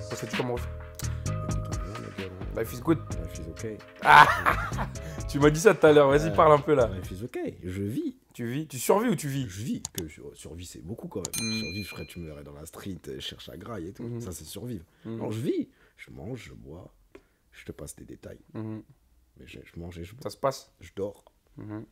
[0.00, 0.56] Ça tu comment
[2.56, 2.98] Life is good.
[2.98, 3.78] Life is okay.
[5.28, 6.36] Tu m'as dit ça tout à l'heure, vas-y, Ouais.
[6.36, 6.88] parle un peu là.
[6.94, 7.56] Life is okay.
[7.64, 8.16] Je vis.
[8.34, 9.46] Tu vis Tu survis ou tu vis?
[9.48, 9.82] Je vis.
[9.94, 11.48] Que je- survie, c'est beaucoup quand même.
[11.50, 11.58] Mm.
[11.60, 13.92] Survivre, je serais, tu me verrais dans la street, euh, je cherche à graille et
[13.92, 14.02] tout.
[14.02, 14.20] Mhm.
[14.20, 14.84] Ça, c'est survivre.
[15.06, 15.68] Alors, je vis.
[15.96, 16.92] Je mange, je bois.
[17.52, 18.40] Je te passe des détails.
[18.54, 18.82] Mhm.
[19.38, 20.14] Mais je, je mange et je.
[20.22, 20.72] Ça se passe?
[20.80, 21.24] Je dors.
[21.56, 21.84] Mhm.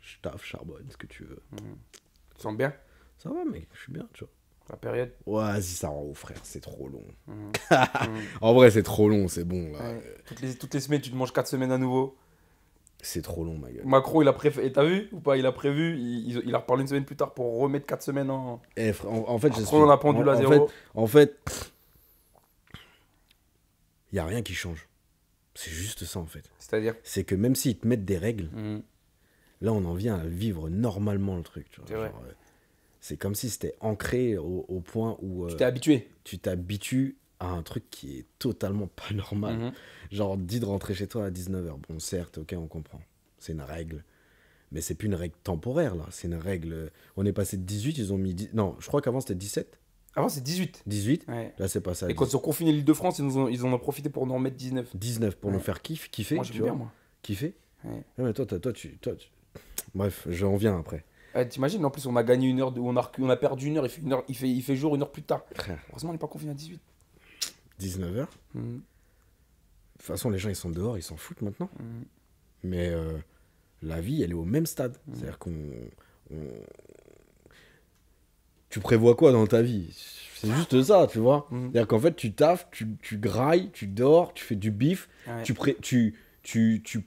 [0.00, 1.42] Je taffe, charbonne, ce que tu veux.
[1.56, 2.72] Tu te sens bien?
[3.18, 3.68] Ça va, mec.
[3.72, 4.32] Je suis bien, tu vois.
[4.70, 5.12] La période?
[5.26, 6.38] Ouais, vas-y, ça rend au frère.
[6.44, 7.04] C'est trop long.
[7.26, 8.22] Mhm.
[8.40, 9.28] En vrai, c'est trop long.
[9.28, 9.80] C'est bon, là.
[9.92, 10.16] Ouais.
[10.26, 12.16] toutes, les, toutes les semaines, tu te manges 4 semaines à nouveau.
[13.04, 13.84] C'est trop long, ma gueule.
[13.84, 14.62] Macron, il a prévu.
[14.64, 15.36] Et t'as vu ou pas?
[15.36, 15.96] Il a prévu.
[15.98, 18.62] Il, il- a reparlé une semaine plus tard pour remettre 4 semaines en.
[18.76, 20.68] Eh, frère, en, en fait, Après, on a pendule en- en zéro.
[20.68, 21.70] fait- En fait,
[24.12, 24.88] il y a rien qui change.
[25.54, 26.50] C'est juste ça, en fait.
[26.58, 28.82] C'est-à-dire C'est que même s'ils te mettent des règles, Mhm.
[29.60, 31.66] là, on en vient à vivre normalement le truc.
[31.86, 32.08] C'est euh,
[33.00, 36.08] C'est comme si c'était ancré au, au point où euh, Tu t'es habitué.
[36.24, 39.56] tu t'habitues à un truc qui est totalement pas normal.
[39.58, 39.72] Mhm.
[40.12, 41.76] Genre, dit de rentrer chez toi à 19h.
[41.88, 43.00] Bon, certes, ok, on comprend.
[43.38, 44.04] C'est une règle.
[44.70, 46.06] Mais c'est plus une règle temporaire, là.
[46.12, 46.90] C'est une règle.
[47.16, 48.32] On est passé de 18, ils ont mis.
[48.34, 49.78] 10 Non, je crois qu'avant c'était 17.
[50.14, 50.82] Avant, c'est 18.
[50.86, 51.26] 18.
[51.28, 51.54] Ouais.
[51.58, 53.48] Là, c'est passé à Et quand ils ont confiné l'île de France, ils, nous ont-
[53.48, 54.94] ils en ont profité pour en mettre 19.
[54.94, 55.56] 19 pour Ouais.
[55.56, 56.34] nous faire kiff, kiffer.
[56.34, 56.70] moi, tu j'aime vois.
[56.70, 56.92] bien, moi.
[57.22, 57.54] Kiffer.
[57.84, 57.90] Ouais.
[57.92, 59.28] Ouais, mais toi, toi, tu, toi, tu-
[59.94, 61.04] Bref, j'en viens après.
[61.48, 63.66] T'imagines, en plus, on a gagné une heure, de- on, a, recu- on a perdu
[63.68, 65.44] une heure, il fait, une heure, il, fait, il fait jour une heure plus tard.
[65.90, 66.78] Heureusement, on n'est pas confiné à 18.
[67.80, 68.26] 19h.
[68.54, 68.82] De Mhm.
[69.98, 71.70] toute façon, les gens, ils sont dehors, ils s'en foutent maintenant.
[71.80, 72.04] Mhm.
[72.64, 73.16] Mais euh,
[73.82, 74.98] la vie, elle est au même stade.
[75.14, 75.54] C'est-à-dire qu'on.
[76.30, 76.36] on-
[78.72, 79.90] Tu prévois quoi dans ta vie?
[80.34, 81.46] C'est juste ça, tu vois.
[81.50, 81.64] Mhm.
[81.70, 85.42] C'est-à-dire qu'en fait, tu taffes, tu, tu grailles, tu dors, tu fais du bif, Ouais.
[85.42, 85.76] tu, pré...
[85.82, 87.04] tu, tu, tu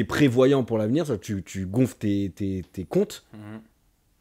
[0.00, 3.60] es prévoyant pour l'avenir, ça, tu, tu gonfles tes, tes, tes comptes, Mhm.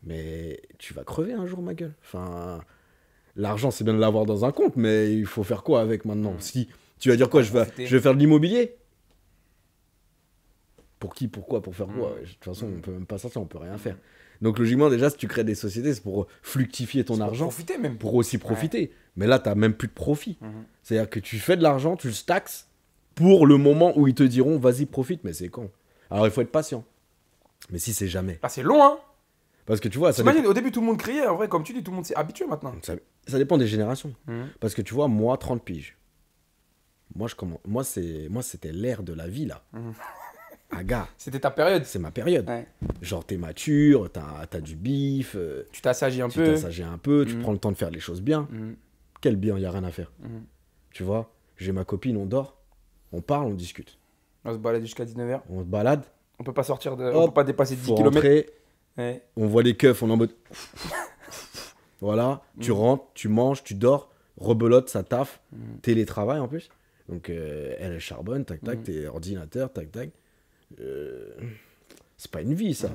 [0.04, 1.94] mais tu vas crever un jour, ma gueule.
[2.04, 2.60] Enfin,
[3.38, 6.34] l'argent, c'est bien de l'avoir dans un compte, mais il faut faire quoi avec maintenant?
[6.34, 6.42] Mhm.
[6.42, 6.68] Si
[7.00, 7.42] tu vas dire quoi?
[7.44, 8.76] Je vais, je vais faire de l'immobilier
[11.00, 11.30] Pour qui?
[11.30, 12.14] Pourquoi Pour faire quoi?
[12.22, 13.96] De toute façon, on peut même pas sortir, on peut rien faire.
[14.42, 17.46] Donc logiquement, déjà, si tu crées des sociétés, c'est pour fluctifier ton C'est pour argent,
[17.48, 17.98] Profiter même.
[17.98, 18.92] pour aussi profiter.
[19.16, 20.38] Mais là, tu même plus de profit.
[20.42, 20.64] Mhm.
[20.82, 22.68] C'est-à-dire que tu fais de l'argent, tu le taxes
[23.16, 25.70] pour le moment où ils te diront vas-y, profite, mais c'est con.
[26.10, 26.86] Alors il faut être patient.
[27.70, 28.40] Mais si c'est jamais.
[28.42, 28.98] Ah, c'est long, hein
[29.66, 31.28] Parce que tu vois, ça, au début, tout le monde criait.
[31.28, 32.74] En vrai, comme tu dis, tout le monde s'est habitué maintenant.
[32.82, 32.94] ça,
[33.28, 34.16] ça dépend des générations.
[34.28, 34.48] Mhm.
[34.62, 35.98] Parce que tu vois, moi, 30 piges.
[37.16, 39.64] Moi, je commence, moi, c'est, moi, c'était l'ère de la vie, là.
[39.74, 39.94] Mhm.
[40.72, 41.84] Ah, gars, C'était ta période.
[41.86, 42.48] c'est ma période.
[42.48, 42.68] Ouais.
[43.02, 46.46] Genre, t'es mature, t'as, t'as du bif, euh, Tu t'assagis un tu peu.
[46.46, 48.48] t'assagis un peu, tu prends le temps de faire les choses bien.
[48.52, 48.76] Mhm.
[49.22, 50.12] Quel bien, il a rien à faire.
[50.20, 50.44] Mhm.
[50.92, 52.56] Tu vois, j'ai ma copine, on dort,
[53.12, 53.98] on parle, on discute.
[54.46, 55.42] On se balade jusqu'à 19h.
[55.50, 56.04] On se balade,
[56.40, 57.04] On peut pas sortir de.
[57.06, 58.14] on Hop, peut pas dépasser 10 faut km.
[58.16, 58.50] rentrer,
[58.98, 59.24] Ouais.
[59.38, 60.36] on voit les keufs, on est en mode.
[62.02, 62.78] voilà, tu Mhm.
[62.78, 65.42] rentres, tu manges, tu dors, rebelote, ça taffe,
[65.82, 66.70] télétravail en plus.
[67.10, 70.10] Donc elle, elle charbonne, tac tac, t'es ordinateur, tac tac.
[70.80, 71.30] Euh,
[72.18, 72.90] C'est pas une vie ça.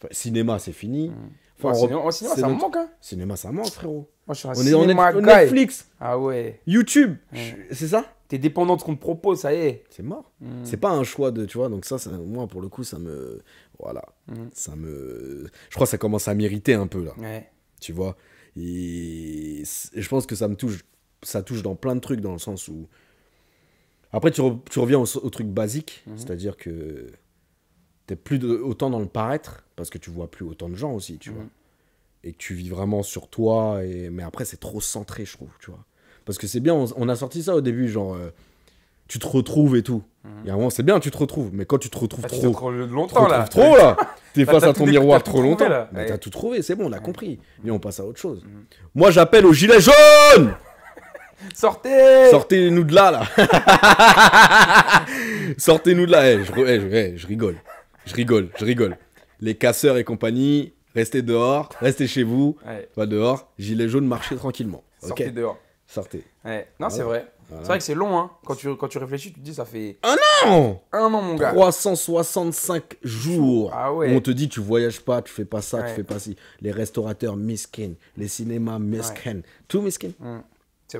[0.00, 1.08] Pas- Cinéma, c'est fini.
[1.08, 1.14] Mhm.
[1.58, 2.90] Enfin, on cinéma, ça me notre- manque, hein.
[3.00, 4.10] Cinéma, ça manque, frérot.
[4.26, 5.26] Moi, je suis un On est en cinéma Net- guy.
[5.30, 6.60] Netflix, Ah ouais.
[6.66, 7.56] YouTube, Ouais.
[7.70, 9.84] je- c'est ça T'es dépendant de ce qu'on te propose, ça y est.
[9.88, 10.32] C'est mort.
[10.40, 10.64] Mhm.
[10.64, 12.98] C'est pas un choix de, tu vois, donc ça, ça, moi, pour le coup, ça
[12.98, 13.40] me.
[13.78, 14.02] Voilà.
[14.28, 14.50] Mhm.
[14.52, 15.46] Ça me.
[15.70, 17.12] Je crois que ça commence à m'irriter un peu, là.
[17.18, 17.48] Ouais.
[17.80, 18.16] Tu vois
[18.58, 19.62] et
[19.94, 20.84] je pense que ça me touche.
[21.22, 22.86] Ça touche dans plein de trucs, dans le sens où.
[24.12, 26.18] Après, tu, re- tu reviens au, au truc basique, Mhm.
[26.18, 27.06] c'est-à-dire que.
[28.06, 30.92] T'es plus de- autant dans le paraître, parce que tu vois plus autant de gens
[30.92, 31.36] aussi, tu Mhm.
[31.36, 31.44] vois.
[32.24, 34.10] Et que tu vis vraiment sur toi, et...
[34.10, 35.84] mais après, c'est trop centré, je trouve, tu vois.
[36.24, 38.14] Parce que c'est bien, on, on a sorti ça au début, genre.
[38.14, 38.30] euh,
[39.08, 40.02] tu te retrouves et tout.
[40.24, 40.30] Mhm.
[40.42, 42.24] Il y a un moment, c'est bien, tu te retrouves, mais quand tu te retrouves
[42.24, 43.44] Ah, trop, tu te longtemps là.
[43.44, 43.96] retrouves trop là
[44.34, 45.68] T'es face à ton miroir trop longtemps.
[45.68, 45.88] là.
[45.92, 47.38] Mais t'as tout trouvé, c'est bon, on a compris.
[47.64, 48.44] Mais on passe à autre chose.
[48.94, 50.54] Moi, j'appelle aux gilets jaunes
[51.54, 53.24] Sortez Sortez-nous de là, là
[55.58, 57.56] Sortez-nous de là Eh, je, eh, je- eh, je rigole.
[58.04, 58.96] Je rigole, je rigole.
[59.40, 63.50] Les casseurs et compagnie, restez dehors, restez chez vous, Ouais, pas dehors.
[63.58, 64.82] Gilets jaunes, marchez tranquillement.
[65.02, 65.58] Sortez dehors.
[65.86, 66.24] Sortez.
[66.44, 66.66] Ouais.
[66.80, 67.26] Non, c'est vrai.
[67.48, 67.62] Voilà.
[67.62, 68.30] C'est vrai que c'est long, hein.
[68.44, 69.98] Quand tu, quand tu réfléchis, tu te dis, ça fait
[70.44, 71.52] Non un an, mon gars.
[71.52, 73.70] 365 jours.
[73.72, 74.12] Ah où ouais.
[74.16, 76.34] On te dit, tu voyages pas, tu fais pas ça, tu fais pas ci.
[76.60, 80.10] Les restaurateurs miskin, les cinémas miskin, tout miskin.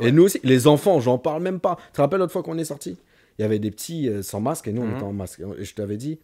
[0.01, 1.77] Et nous aussi, les enfants, j'en parle même pas.
[1.89, 2.97] Tu te rappelles l'autre fois qu'on est sorti
[3.39, 4.95] Il y avait des petits euh, sans masque et nous on Mhm.
[4.97, 5.43] était en masque.
[5.59, 6.19] Et je t'avais dit,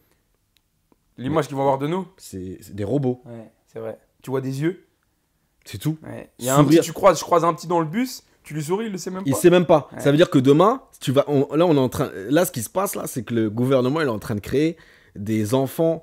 [1.19, 2.07] L'image qu'ils vont avoir de nous?
[2.17, 3.99] c'est c'est des robots, Ouais, c'est vrai.
[4.23, 4.87] Tu vois des yeux?
[5.65, 5.97] c'est tout.
[6.03, 6.31] Ouais.
[6.39, 6.81] Il y a un Sourire.
[6.81, 8.25] petit, tu croises, je croise un petit dans le bus.
[8.43, 9.39] Tu lui souris, il le sait même Il pas.
[9.39, 9.89] sait même pas.
[9.93, 10.01] Ouais.
[10.01, 12.51] Ça veut dire que demain, tu vas, on- là, on est en train, là, ce
[12.51, 14.77] qui se passe là, c'est que le gouvernement il est en train de créer
[15.15, 16.03] des enfants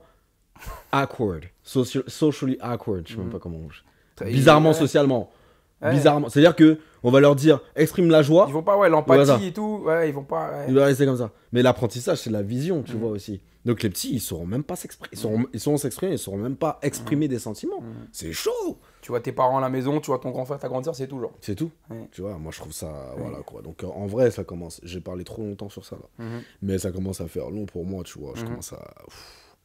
[0.93, 3.31] awkward, soci- socially awkward, je sais même Mhm.
[3.33, 3.57] pas comment.
[3.57, 5.31] on- Il- Bizarrement, socialement.
[5.81, 5.91] Ouais.
[5.91, 6.29] Bizarrement.
[6.29, 8.45] C'est-à-dire que on va leur dire, exprime la joie.
[8.49, 9.81] Ils vont pas, ouais, l'empathie et tout.
[9.85, 10.51] Ouais, ils vont pas.
[10.51, 10.65] ouais.
[10.67, 11.31] Il doit rester comme ça.
[11.53, 12.99] Mais l'apprentissage, c'est la vision, tu Mhm.
[12.99, 13.41] vois aussi.
[13.65, 15.09] Donc les petits, ils sauront même pas s'exprimer.
[15.13, 17.81] Ils sauront, ils sauront s'exprimer, ils sauront même pas exprimer des sentiments.
[17.81, 18.07] Mhm.
[18.11, 18.79] C'est chaud.
[19.01, 21.07] Tu vois tes parents à la maison, tu vois ton grand frère, ta grande c'est
[21.07, 21.31] tout, genre.
[21.41, 21.71] C'est tout.
[22.11, 23.61] Tu vois, moi je trouve ça, voilà quoi.
[23.61, 24.79] Donc euh, en vrai, ça commence.
[24.83, 26.25] J'ai parlé trop longtemps sur ça là.
[26.25, 26.41] Mhm.
[26.61, 28.31] Mais ça commence à faire long pour moi, tu vois.
[28.35, 28.49] Je Mhm.
[28.49, 28.81] commence à.
[29.07, 29.55] ouf.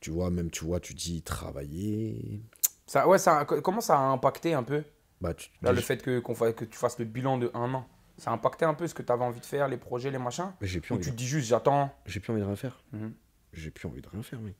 [0.00, 2.40] Tu vois, même, tu vois, tu dis travailler.
[2.86, 4.82] Ça, ouais, ça, comment ça a impacté un peu
[5.20, 7.86] Bah, tu, Là, le fait que, fa- que tu fasses le bilan de un an,
[8.16, 10.18] ça a impacté un peu ce que tu avais envie de faire, les projets, les
[10.18, 12.56] machins j'ai plus, Ou envie tu te dis juste, j'attends j'ai plus envie de rien
[12.56, 12.82] faire.
[12.92, 13.12] Mhm.
[13.52, 14.40] J'ai plus envie de rien faire.
[14.40, 14.52] Mhm.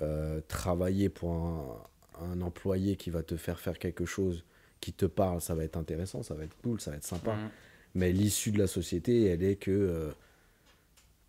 [0.00, 1.76] Euh, travailler pour un,
[2.24, 4.44] un employé qui va te faire faire quelque chose
[4.80, 7.34] qui te parle, ça va être intéressant, ça va être cool, ça va être sympa.
[7.34, 7.48] Mhm.
[7.94, 9.70] Mais l'issue de la société, elle est que.
[9.70, 10.12] euh,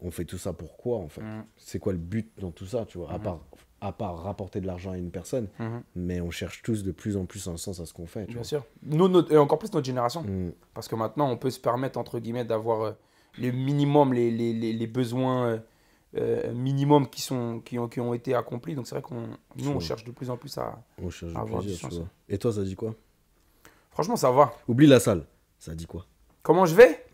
[0.03, 1.45] on fait tout ça pour quoi, en fait Mhm.
[1.57, 3.23] C'est quoi le but dans tout ça, tu vois à, Mhm.
[3.23, 3.39] part,
[3.81, 5.83] à part rapporter de l'argent à une personne, Mhm.
[5.95, 8.21] mais on cherche tous de plus en plus un sens à ce qu'on fait.
[8.25, 8.43] Tu Bien vois.
[8.43, 8.65] sûr.
[8.83, 10.21] Nous, notre- et encore plus notre génération.
[10.23, 10.53] Mhm.
[10.73, 12.91] Parce que maintenant, on peut se permettre, entre guillemets, d'avoir euh,
[13.37, 15.59] les minimums, les, les, les, les besoins euh,
[16.15, 18.75] euh, minimums qui, sont, qui, ont, qui ont été accomplis.
[18.75, 19.79] Donc c'est vrai qu'on nous, on Ouais.
[19.79, 20.83] cherche de plus en plus à...
[21.01, 22.05] On cherche du Avoir plaisir, du sens.
[22.29, 22.93] Et toi, ça dit quoi?
[23.89, 24.53] Franchement, ça va.
[24.67, 25.25] Oublie la salle.
[25.57, 26.05] Ça dit quoi?
[26.43, 27.05] Comment je vais?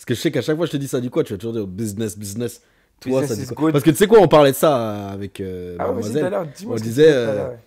[0.00, 1.38] Parce que je sais qu'à chaque fois je te dis ça dit quoi, tu vas
[1.38, 2.62] toujours dire business, business.
[3.00, 3.54] Toi, Business ça.
[3.54, 6.32] Parce que tu sais quoi, on parlait de ça avec euh, Ah mademoiselle.
[6.66, 7.58] on que disait, euh, ouais.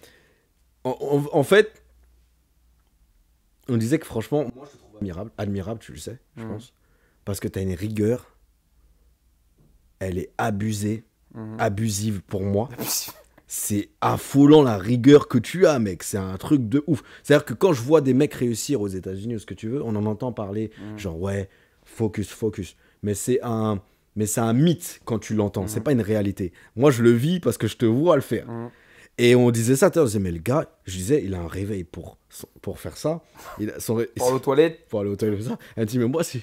[0.84, 1.80] En, en- fait,
[3.70, 6.54] on disait que franchement, moi je te trouve admirable, admirable, tu le sais, je Mhm.
[6.54, 6.74] pense.
[7.24, 8.36] Parce que tu as une rigueur,
[10.00, 11.04] elle est abusée,
[11.36, 11.58] Mhm.
[11.60, 12.68] abusive pour moi.
[13.48, 16.02] C'est affolant la rigueur que tu as, mec.
[16.02, 17.04] C'est un truc de ouf.
[17.22, 19.84] C'est-à-dire que quand je vois des mecs réussir aux États-Unis ou ce que tu veux,
[19.84, 20.98] on en entend parler, Mhm.
[21.00, 21.50] genre ouais,
[21.94, 22.76] focus, focus.
[23.04, 23.82] Mais c'est un,
[24.16, 25.68] mais c'est un mythe quand tu l'entends.
[25.68, 25.84] C'est Mhm.
[25.84, 26.54] pas une réalité.
[26.76, 28.48] Moi, je le vis parce que je te vois le faire.
[28.50, 28.70] Mhm.
[29.20, 31.84] Et on disait ça, on disait, mais le gars, je disais, il a un réveil
[31.84, 32.18] pour,
[32.62, 33.22] pour faire ça.
[33.60, 34.88] Il a son Pour aller aux toilettes.
[34.90, 35.60] pour aller au toilette, ça.
[35.76, 36.42] Elle me dit, mais moi, si,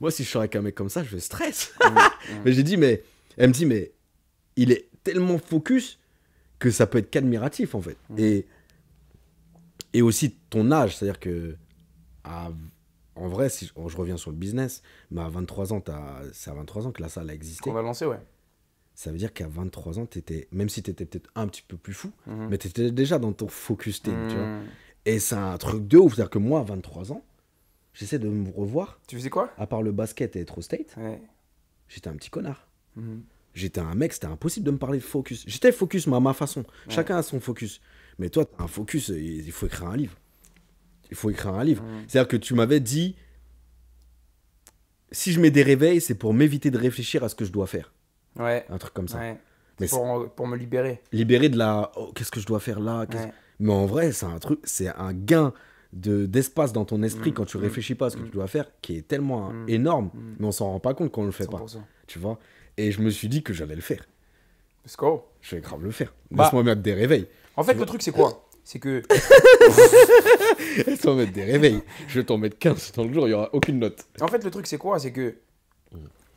[0.00, 1.72] moi, si je suis avec un mec comme ça, je stresse.
[1.82, 1.94] Mhm.
[2.44, 3.02] mais j'ai dit, mais,
[3.38, 3.92] elle me dit, mais
[4.56, 5.98] il est tellement focus
[6.58, 7.96] que ça peut être qu'admiratif, en fait.
[8.18, 8.46] Et,
[9.94, 11.56] et aussi ton âge, c'est-à-dire que,
[12.24, 12.50] à-
[13.16, 15.82] en vrai, si je, je reviens sur le business, mais à 23 ans,
[16.32, 17.62] c'est à 23 ans que la salle a existé.
[17.62, 18.20] Qu'on va lancer, ouais.
[18.94, 21.76] Ça veut dire qu'à 23 ans, étais, même si tu étais peut-être un petit peu
[21.76, 22.48] plus fou, Mhm.
[22.50, 24.46] mais tu étais déjà dans ton focus team, tu vois.
[24.46, 24.64] Mhm.
[25.06, 26.14] Et c'est un truc de ouf.
[26.14, 27.24] C'est-à-dire que moi, à 23 ans,
[27.94, 29.00] j'essaie de me revoir.
[29.08, 29.50] Tu faisais quoi?
[29.58, 31.20] À part le basket et être au state, Ouais.
[31.88, 32.68] j'étais un petit connard.
[32.96, 33.22] Mhm.
[33.54, 35.44] J'étais un mec, c'était impossible de me parler de focus.
[35.46, 36.64] J'étais focus, mais à ma façon.
[36.88, 37.80] Chacun a son focus.
[38.18, 40.16] Mais toi, t'as un focus, il faut écrire un livre.
[41.12, 41.82] Il faut écrire un livre.
[41.84, 42.04] Mhm.
[42.08, 43.16] C'est-à-dire que tu m'avais dit,
[45.10, 47.66] si je mets des réveils, c'est pour m'éviter de réfléchir à ce que je dois
[47.66, 47.92] faire.
[48.38, 48.64] Ouais.
[48.70, 49.18] Un truc comme ça.
[49.18, 49.38] ouais.
[49.78, 51.02] Mais Pour, pour me libérer.
[51.12, 53.32] Libérer de la, oh, qu'est-ce que je dois faire là Ouais.
[53.60, 55.52] Mais en vrai, c'est un truc, c'est un gain
[55.92, 58.26] de d'espace dans ton esprit Mm, quand tu mm, réfléchis pas à ce que mm.
[58.26, 60.36] tu dois faire, qui est tellement Mm, énorme, mm.
[60.40, 61.82] mais on s'en rend pas compte quand on le fait pas, 100%.
[62.06, 62.38] tu vois?
[62.78, 64.06] Et je me suis dit que j'allais le faire.
[64.86, 65.26] Let's go.
[65.42, 66.14] Je vais grave le faire.
[66.30, 66.44] Bah.
[66.44, 67.28] Laisse-moi mettre des réveils.
[67.56, 68.48] En fait, le truc, c'est quoi?
[68.64, 69.02] C'est que.
[70.86, 71.82] Laisse-moi mettre des réveils.
[72.08, 74.06] Je vais t'en mettre 15 dans le jour, il y aura aucune note.
[74.20, 74.98] En fait, le truc, c'est quoi?
[74.98, 75.36] C'est que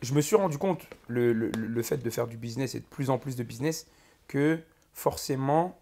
[0.01, 2.85] je me suis rendu compte, le, le, le fait de faire du business et de
[2.85, 3.87] plus en plus de business,
[4.27, 4.59] que
[4.93, 5.79] forcément,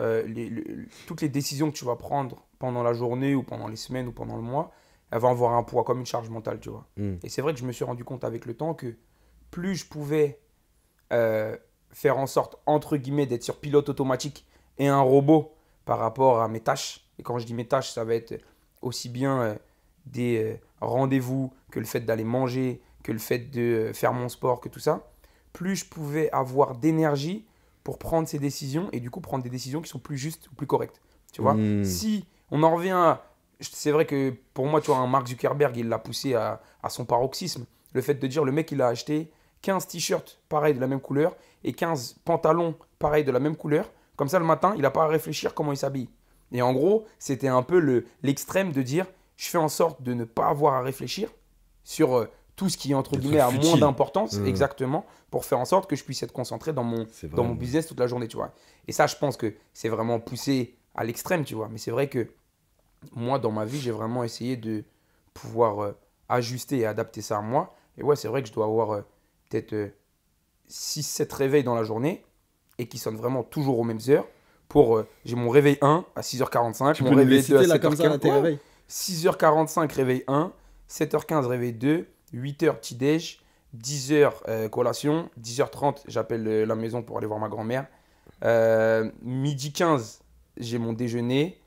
[0.00, 3.68] euh, les- le- toutes les décisions que tu vas prendre pendant la journée ou pendant
[3.68, 4.72] les semaines ou pendant le mois,
[5.10, 6.86] elles vont avoir un poids comme une charge mentale, tu vois.
[6.96, 7.14] Mm.
[7.22, 8.94] Et c'est vrai que je me suis rendu compte avec le temps que
[9.50, 10.38] plus je pouvais
[11.12, 11.56] euh,
[11.90, 14.46] faire en sorte, entre guillemets, d'être sur pilote automatique
[14.78, 15.54] et un robot
[15.88, 18.38] par rapport à mes tâches, et quand je dis mes tâches, ça va être
[18.82, 19.54] aussi bien euh,
[20.04, 24.28] des euh, rendez-vous que le fait d'aller manger, que le fait de euh, faire mon
[24.28, 25.10] sport, que tout ça,
[25.54, 27.46] plus je pouvais avoir d'énergie
[27.84, 30.54] pour prendre ces décisions et du coup prendre des décisions qui sont plus justes ou
[30.56, 31.00] plus correctes.
[31.32, 31.54] Tu vois?
[31.54, 31.84] Mm.
[31.84, 33.24] Si on en revient à...
[33.58, 36.90] C'est vrai que pour moi, tu vois, un Mark Zuckerberg, il l'a poussé à, à
[36.90, 37.64] son paroxysme.
[37.94, 41.00] Le fait de dire, le mec, il a acheté 15 t-shirts pareils de la même
[41.00, 43.90] couleur et 15 pantalons pareils de la même couleur.
[44.18, 46.10] Comme ça, le matin, il n'a pas à réfléchir comment il s'habille.
[46.52, 49.06] Et en gros, c'était un peu le- l'extrême de dire,
[49.38, 51.30] je fais en sorte de ne pas avoir à réfléchir
[51.84, 54.46] sur euh, tout ce qui, entre guillemets, a moins d'importance, Mm.
[54.46, 57.06] exactement, pour faire en sorte que je puisse être concentré dans mon,
[57.36, 58.52] dans mon business toute la journée, tu vois.
[58.88, 61.68] Et ça, je pense que c'est vraiment poussé à l'extrême, tu vois.
[61.70, 62.26] Mais c'est vrai que
[63.14, 64.82] moi, dans ma vie, j'ai vraiment essayé de
[65.32, 65.92] pouvoir euh,
[66.28, 67.76] ajuster et adapter ça à moi.
[67.96, 69.02] Et ouais, c'est vrai que je dois avoir euh,
[69.48, 69.92] peut-être
[70.68, 72.24] 6-7 réveils dans la journée
[72.78, 74.26] et qui sonnent vraiment toujours aux mêmes heures.
[74.68, 77.66] Pour, euh, j'ai mon réveil 1 à 6h45, Tu mon réveil les 2 à citer
[77.66, 78.10] là comme ça, 7h15.
[78.10, 78.34] là, tes Ouais.
[78.34, 78.58] réveils
[78.88, 80.52] 6h45, réveil 1.
[80.88, 82.06] 7h15, réveil 2.
[82.32, 83.40] 8h, petit déj.
[83.76, 85.30] 10h, euh, collation.
[85.38, 87.86] 10h30, j'appelle euh, la maison pour aller voir ma grand-mère.
[88.44, 90.20] Euh, midi 15,
[90.58, 91.60] j'ai mon déjeuner.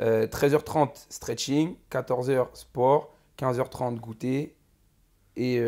[0.00, 1.76] Euh, 13h30, stretching.
[1.90, 3.14] 14h, sport.
[3.38, 4.54] 15h30, goûter.
[5.36, 5.60] Et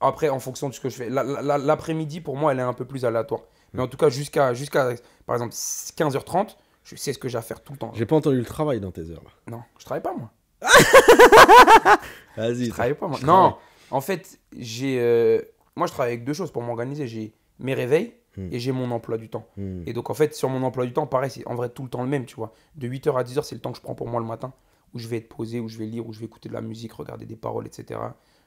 [0.00, 1.08] après, en fonction de ce que je fais.
[1.08, 3.40] La- la- la- L'après-midi, pour moi, elle est un peu plus aléatoire.
[3.76, 4.94] Mais en tout cas, jusqu'à, jusqu'à
[5.26, 7.92] par exemple, 15h30, je sais ce que j'ai à faire tout le temps.
[7.94, 9.30] J'ai pas entendu le travail dans tes heures là.
[9.50, 10.30] Non, je travaille pas, moi.
[12.36, 12.66] Vas-y.
[12.66, 13.18] Je travaille pas, moi.
[13.20, 13.56] Non, travaille.
[13.90, 14.98] en fait, j'ai.
[15.00, 15.40] euh,
[15.76, 17.06] moi, je travaille avec deux choses pour m'organiser.
[17.06, 18.48] J'ai mes réveils Hmm.
[18.52, 19.46] et j'ai mon emploi du temps.
[19.56, 19.82] Hmm.
[19.86, 21.88] Et donc, en fait, sur mon emploi du temps, pareil, c'est en vrai tout le
[21.88, 22.52] temps le même, tu vois.
[22.74, 24.52] De 8h à 10h, c'est le temps que je prends pour moi le matin,
[24.92, 26.60] où je vais être posé, où je vais lire, où je vais écouter de la
[26.60, 27.98] musique, regarder des paroles, etc.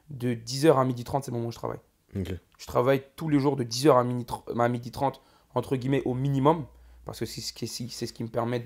[0.08, 1.80] De 10h à 12h30, c'est le moment où je travaille.
[2.14, 4.26] Je travaille tous les jours de 10h à midi
[4.58, 5.20] à midi 30,
[5.54, 6.66] entre guillemets, au minimum,
[7.04, 8.64] parce que c'est ce qui, c'est ce qui me permet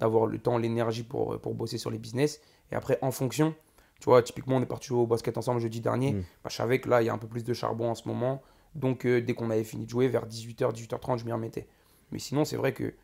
[0.00, 2.40] d'avoir le temps, l'énergie pour, pour bosser sur les business.
[2.72, 3.54] Et après, en fonction,
[4.00, 6.12] tu vois, typiquement, on est parti jouer au basket ensemble jeudi dernier.
[6.12, 6.24] Mm.
[6.42, 8.06] Bah, je savais que là, il y a un peu plus de charbon en ce
[8.08, 8.42] moment.
[8.74, 11.66] Donc, euh, dès qu'on avait fini de jouer, vers 18h, 18h30, je m'y remettais.
[12.12, 12.94] Mais sinon, c'est vrai que,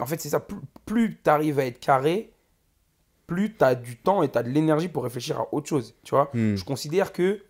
[0.00, 2.32] en fait, c'est ça, plus, plus tu arrives à être carré,
[3.26, 5.94] plus tu as du temps et tu as de l'énergie pour réfléchir à autre chose,
[6.02, 6.30] tu vois.
[6.34, 6.56] Hmm.
[6.56, 7.42] Je considère que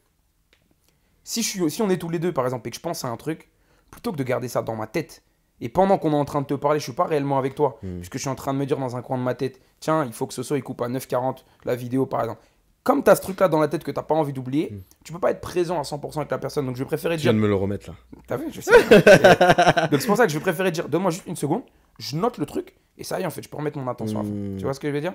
[1.28, 3.04] si, je suis, si on est tous les deux, par exemple, et que je pense
[3.04, 3.50] à un truc,
[3.90, 5.22] plutôt que de garder ça dans ma tête,
[5.60, 7.78] et pendant qu'on est en train de te parler, je suis pas réellement avec toi,
[7.82, 7.96] Mm.
[7.98, 10.04] puisque je suis en train de me dire dans un coin de ma tête, tiens,
[10.04, 12.40] il faut que ce soit, il coupe à 9,40 la vidéo, par exemple.
[12.84, 14.78] Comme tu as ce truc-là dans la tête que tu pas envie d'oublier, Mm.
[15.04, 16.64] tu peux pas être présent à 100% avec la personne.
[16.64, 17.40] Donc je vais préférer Tu viens dire.
[17.40, 17.96] de me le remettre là.
[18.26, 18.70] T'as vu, je sais.
[19.90, 21.62] donc c'est pour ça que je vais préférer dire, donne-moi juste une seconde,
[21.98, 24.20] je note le truc, et ça y est, en fait, je peux remettre mon attention
[24.20, 24.30] à fond.
[24.32, 24.56] Mm.
[24.56, 25.14] Tu vois ce que je veux dire?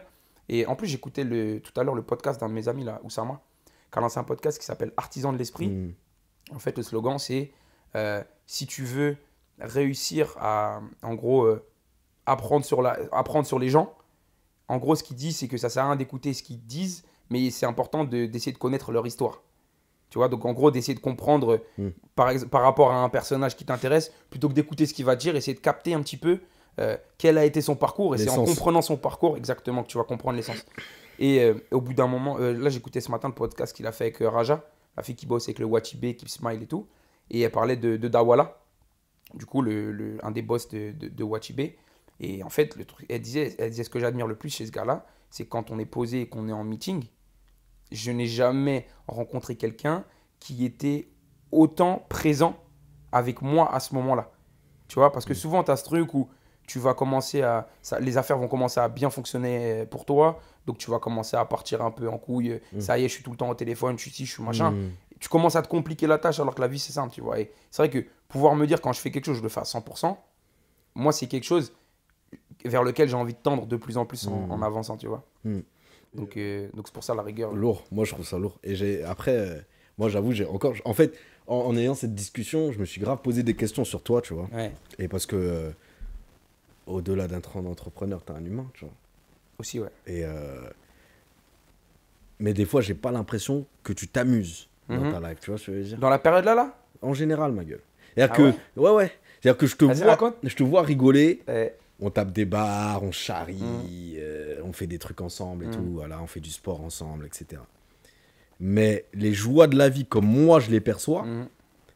[0.50, 3.00] Et en plus, j'écoutais le, tout à l'heure le podcast d'un de mes amis, là,
[3.04, 3.40] Oussama,
[3.92, 5.72] qui a lancé un podcast qui s'appelle Artisan de l'esprit.
[6.54, 6.58] Hmm.
[6.58, 7.52] En fait, le slogan, c'est
[7.96, 9.18] euh, si tu veux
[9.60, 11.64] réussir à, en gros, euh,
[12.26, 13.94] apprendre, sur la, apprendre sur les gens,
[14.68, 17.04] en gros, ce qu'il dit, c'est que ça sert à rien d'écouter ce qu'ils disent,
[17.30, 19.42] mais c'est important de- d'essayer de connaître leur histoire.
[20.10, 21.90] Tu vois, donc en gros, d'essayer de comprendre Mm.
[22.16, 25.36] par, par rapport à un personnage qui t'intéresse, plutôt que d'écouter ce qu'il va dire,
[25.36, 26.40] essayer de capter un petit peu
[26.80, 29.98] euh, quel a été son parcours, et c'est en comprenant son parcours exactement que tu
[29.98, 30.66] vas comprendre l'essence.
[31.20, 33.92] Et euh, au bout d'un moment, euh, là j'écoutais ce matin le podcast qu'il a
[33.92, 34.64] fait avec Raja,
[34.98, 36.88] la fille qui bosse avec le Watibé, Keep Smile et tout,
[37.30, 38.60] et elle parlait de, de Dawala,
[39.34, 41.78] du coup le, le- un des boss de, de, de Watibé.
[42.20, 44.66] Et en fait, le truc, elle, disait, elle disait ce que j'admire le plus chez
[44.66, 47.06] ce gars-là, c'est quand on est posé et qu'on est en meeting,
[47.92, 50.06] je n'ai jamais rencontré quelqu'un
[50.40, 51.10] qui était
[51.52, 52.56] autant présent
[53.12, 54.32] avec moi à ce moment-là.
[54.88, 56.30] Tu vois, parce que souvent, tu as ce truc où
[56.68, 57.68] tu vas commencer à.
[57.82, 60.40] ça- les affaires vont commencer à bien fonctionner pour toi.
[60.66, 62.62] Donc, tu vas commencer à partir un peu en couille.
[62.74, 62.80] Mm.
[62.80, 64.44] Ça y est, je suis tout le temps au téléphone, je suis ici, je suis
[64.44, 64.72] machin.
[64.72, 64.92] Hmm.
[65.20, 67.40] Tu commences à te compliquer la tâche alors que la vie, c'est simple, tu vois.
[67.40, 69.60] Et c'est vrai que pouvoir me dire quand je fais quelque chose, je le fais
[69.62, 70.18] à 100%,
[70.96, 71.74] moi, c'est quelque chose
[72.66, 74.52] vers lequel j'ai envie de tendre de plus en plus en, Mm.
[74.52, 75.24] en avançant, tu vois.
[75.44, 75.60] Mm.
[76.14, 77.54] Donc, euh, donc c'est pour ça la rigueur.
[77.54, 78.60] Lourd, moi je trouve ça lourd.
[78.64, 79.60] Et j'ai après, euh,
[79.98, 80.74] moi j'avoue, j'ai encore.
[80.86, 81.14] En fait,
[81.48, 84.34] en, en ayant cette discussion, je me suis grave posé des questions sur toi, tu
[84.34, 84.48] vois.
[84.54, 85.72] Ouais, Et parce que, euh,
[86.88, 88.94] au-delà d'un entrepreneur, t'es un humain, tu vois.
[89.60, 89.90] aussi, ouais.
[90.08, 90.24] Et.
[90.26, 90.62] euh,
[92.40, 95.12] Mais des fois, j'ai pas l'impression que tu t'amuses dans Mhm.
[95.12, 95.98] ta life, tu vois ce que je veux dire?
[95.98, 96.78] Dans la période là, là?
[97.02, 97.82] En général, ma gueule.
[98.16, 98.38] C'est-à-dire Ah
[98.76, 98.80] que.
[98.80, 99.12] Ouais, ouais.
[99.42, 100.36] C'est-à-dire que je te, vois, raconte.
[100.44, 105.00] je te vois rigoler, eh, on tape des bars, on charrie, euh, on fait des
[105.00, 105.72] trucs ensemble et Mm.
[105.72, 107.62] tout, voilà, on fait du sport ensemble, etc.
[108.60, 111.48] Mais les joies de la vie, comme moi je les perçois, mhm.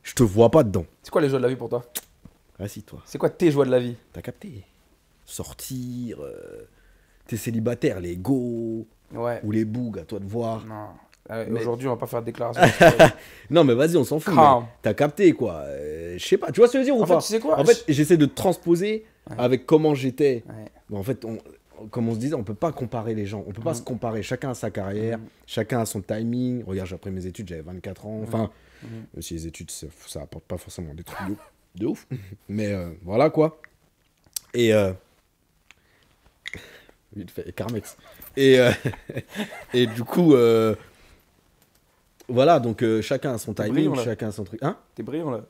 [0.04, 0.86] je te vois pas dedans.
[1.04, 1.84] C'est quoi les joies de la vie pour toi?
[2.60, 3.96] Assis-toi, C'est quoi tes joies de la vie?
[4.14, 4.64] T'as capté
[5.28, 6.66] Sortir, euh,
[7.28, 9.40] t'es célibataire, les go Ouais.
[9.44, 10.66] ou les bougs, à toi de voir.
[10.66, 10.88] Non.
[11.30, 12.62] Euh, Mais- Aujourd'hui, on va pas faire de déclaration.
[13.50, 14.34] Non, mais vas-y, on s'en fout.
[14.82, 17.04] T'as capté quoi Euh, Je sais pas, tu vois ce que je veux dire ou
[17.04, 19.36] en fait, pas tu sais quoi En fait, j'essaie de transposer Ouais.
[19.38, 20.44] avec comment j'étais.
[20.90, 20.98] Ouais.
[20.98, 21.38] En fait, on-
[21.92, 23.44] comme on se disait, on peut pas comparer les gens.
[23.46, 23.78] On peut pas Mhm.
[23.78, 24.24] se comparer.
[24.24, 25.26] Chacun a sa carrière, Mhm.
[25.46, 26.64] chacun a son timing.
[26.66, 28.22] Regarde, après mes études, j'avais 24 ans.
[28.24, 28.50] Enfin,
[28.84, 28.90] Mhm.
[29.14, 31.36] même si les études, ça, ça apporte pas forcément des trucs de,
[31.82, 32.08] de ouf.
[32.50, 33.60] Mais euh, voilà quoi.
[34.54, 34.74] Et.
[37.16, 37.98] Vite fait, Carmex.
[38.36, 38.72] Et, euh,
[39.74, 40.34] et du coup.
[40.34, 40.76] euh,
[42.28, 44.62] Voilà, donc euh, chacun a son timing, brillant, chacun a son truc.
[44.62, 45.46] Hein T'es brillant là.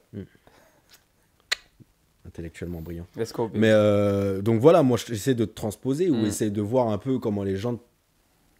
[2.26, 3.08] Intellectuellement brillant.
[3.16, 3.48] Let's go.
[3.48, 3.60] baby.
[3.60, 6.26] Mais donc voilà, moi j'essaie de te transposer ou Mm.
[6.26, 7.80] essayer de voir un peu comment les gens de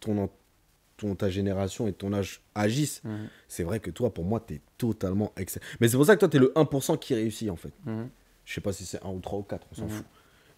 [0.00, 0.28] ton,
[0.96, 3.02] ton, ta génération et ton âge agissent.
[3.04, 3.28] Mhm.
[3.46, 5.64] C'est vrai que toi, pour moi, t'es totalement excellent.
[5.80, 7.72] Mais c'est pour ça que toi, t'es le 1% qui réussit en fait.
[8.44, 10.06] Je sais pas si c'est 1 ou 3 ou 4, on s'en fout.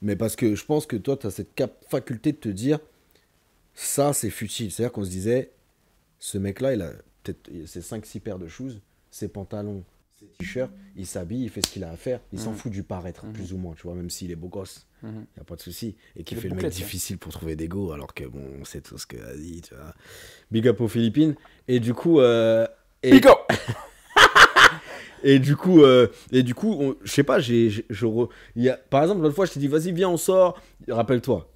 [0.03, 2.79] Mais parce que je pense que toi, tu as cette cap- faculté de te dire
[3.75, 4.71] ça, c'est futile.
[4.71, 5.51] C'est-à-dire qu'on se disait
[6.19, 6.93] ce mec-là, il a
[7.23, 8.81] peut-être ses 5-6 paires de shoes,
[9.11, 9.85] ses pantalons,
[10.19, 12.57] ses t-shirts, il s'habille, il fait ce qu'il a à faire, il s'en Mhm.
[12.57, 13.33] fout du paraître, Mhm.
[13.33, 15.25] plus ou moins, tu vois, même s'il est beau gosse, Mhm.
[15.37, 15.97] y a pas de souci.
[16.17, 16.69] Et qui Il fait le mec ça.
[16.71, 19.61] difficile pour trouver des go, alors que bon, on sait tout ce que a dit,
[19.63, 19.95] tu vois.
[20.51, 21.35] Big up aux Philippines.
[21.69, 22.21] Et du coup.
[22.21, 22.67] euh,
[23.03, 23.31] et, Pico
[25.23, 28.77] et du coup, euh, et du coup, je sais pas, j'ai, je re- y a,
[28.77, 30.61] par exemple, l'autre fois, je t'ai dit, vas-y, viens, on sort.
[30.89, 31.51] Rappelle-toi,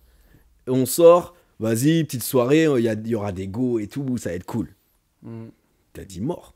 [0.67, 4.31] on sort, vas-y, petite soirée, il y, a- y aura des go et tout, ça
[4.31, 4.75] va être cool.
[5.23, 5.51] Mhm.
[5.93, 6.55] T'as dit mort.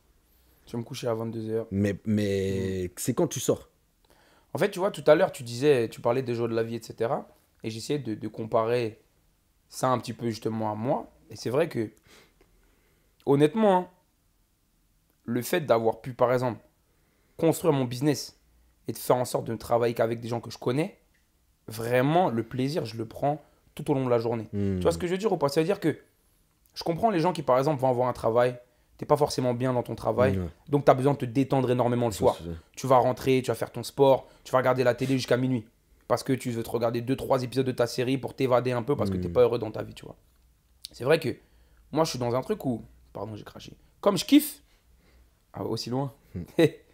[0.66, 1.66] Je vais me coucher à 22h.
[1.70, 3.70] Mais, mais c'est quand tu sors?
[4.52, 6.62] En fait, tu vois, tout à l'heure, tu disais, tu parlais des joies de la
[6.62, 7.28] vie, etc.
[7.62, 9.00] Et j'essayais de, de comparer
[9.68, 11.10] ça un petit peu justement à moi.
[11.30, 11.90] Et c'est vrai que,
[13.26, 13.88] honnêtement, hein,
[15.24, 16.60] le fait d'avoir pu, par exemple,
[17.38, 18.38] construire mon business
[18.88, 20.98] et de faire en sorte de ne travailler qu'avec des gens que je connais,
[21.66, 23.40] vraiment, le plaisir, je le prends
[23.74, 24.48] tout au long de la journée.
[24.52, 25.48] Tu vois ce que je veux dire ou pas?
[25.48, 25.98] Ça veut dire que
[26.74, 28.58] je comprends les gens qui, par exemple, vont avoir un travail,
[28.96, 32.06] t'es pas forcément bien dans ton travail, donc tu as besoin de te détendre énormément
[32.06, 32.36] le soir
[32.76, 35.66] tu vas rentrer, tu vas faire ton sport, tu vas regarder la télé jusqu'à minuit.
[36.08, 38.96] Parce que tu veux te regarder 2-3 épisodes de ta série pour t'évader un peu
[38.96, 39.20] parce que Mm.
[39.20, 40.16] tu n'es pas heureux dans ta vie, tu vois.
[40.92, 41.36] C'est vrai que
[41.92, 42.82] moi, je suis dans un truc où.
[43.12, 43.76] Pardon, j'ai craché.
[44.00, 44.62] Comme je kiffe.
[45.52, 46.14] Ah, aussi loin.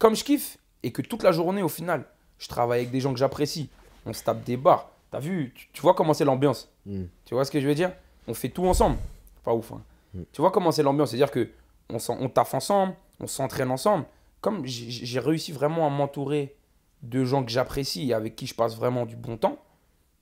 [0.00, 2.04] Comme je kiffe et que toute la journée, au final,
[2.38, 3.68] je travaille avec des gens que j'apprécie.
[4.06, 4.90] On se tape des bars.
[5.10, 6.68] T'as vu, tu, tu vois comment c'est l'ambiance.
[6.86, 7.04] Mm.
[7.26, 7.92] Tu vois ce que je veux dire?
[8.26, 8.96] On fait tout ensemble.
[9.44, 9.72] Pas ouf.
[9.72, 9.82] hein.
[10.14, 10.22] Mm.
[10.32, 11.50] Tu vois comment c'est l'ambiance C'est-à-dire que
[11.90, 14.06] on, taffe ensemble, on s'entraîne ensemble.
[14.40, 16.56] Comme j'ai j'ai réussi vraiment à m'entourer
[17.02, 19.58] de gens que j'apprécie et avec qui je passe vraiment du bon temps,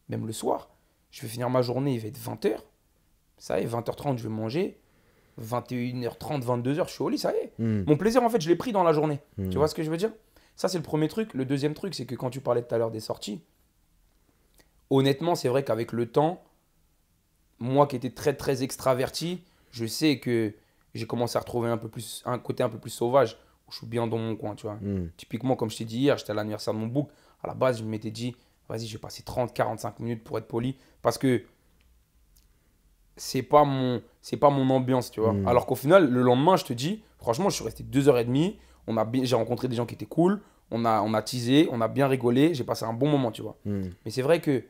[0.09, 0.71] même le soir,
[1.13, 2.57] je vais finir ma journée, il va être 20h.
[3.37, 4.81] Ça y est, 20h30, je vais manger.
[5.41, 7.53] 21h30, 22h, je suis au lit, ça y est.
[7.59, 7.85] Mm.
[7.87, 9.21] Mon plaisir, en fait, je l'ai pris dans la journée.
[9.37, 9.51] Mm.
[9.51, 10.11] Tu vois ce que je veux dire?
[10.57, 11.35] Ça, c'est le premier truc.
[11.35, 13.41] Le deuxième truc, c'est que quand tu parlais tout à l'heure des sorties,
[14.91, 16.43] honnêtement, c'est vrai qu'avec le temps,
[17.59, 20.55] moi qui étais très très extraverti, je sais que
[20.95, 23.37] j'ai commencé à retrouver un peu plus un côté un peu plus sauvage
[23.69, 24.77] où je suis bien dans mon coin, tu vois.
[24.77, 25.11] Mm.
[25.17, 27.09] Typiquement, comme je t'ai dit hier, j'étais à l'anniversaire de mon bouc.
[27.43, 28.35] À la base, je m'étais dit,
[28.69, 31.45] vas-y, je vais passer 30-45 minutes pour être poli parce que
[33.17, 35.33] c'est pas mon c'est pas mon ambiance, tu vois.
[35.33, 35.49] Mm.
[35.49, 38.57] Alors qu'au final, le lendemain, je te dis, franchement, je suis resté 2h30.
[38.87, 40.43] On a bien, j'ai rencontré des gens qui étaient cool.
[40.71, 42.53] On a, on a teasé, on a bien rigolé.
[42.53, 43.57] J'ai passé un bon moment, tu vois.
[43.65, 43.85] Mm.
[44.05, 44.65] Mais c'est vrai que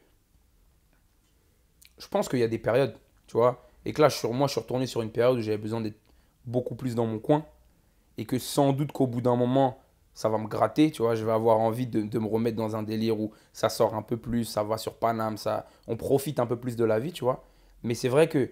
[1.99, 2.94] je pense qu'il y a des périodes,
[3.27, 3.68] tu vois.
[3.85, 5.99] Et que là, suis, moi, je suis retourné sur une période où j'avais besoin d'être
[6.44, 7.44] beaucoup plus dans mon coin.
[8.16, 9.81] Et que sans doute qu'au bout d'un moment,
[10.14, 11.16] ça va me gratter, tu vois.
[11.16, 14.03] Je vais avoir envie de, de me remettre dans un délire où ça sort un
[14.03, 17.11] peu plus, ça va sur Paname, ça, on profite un peu plus de la vie,
[17.11, 17.44] tu vois.
[17.83, 18.51] Mais c'est vrai que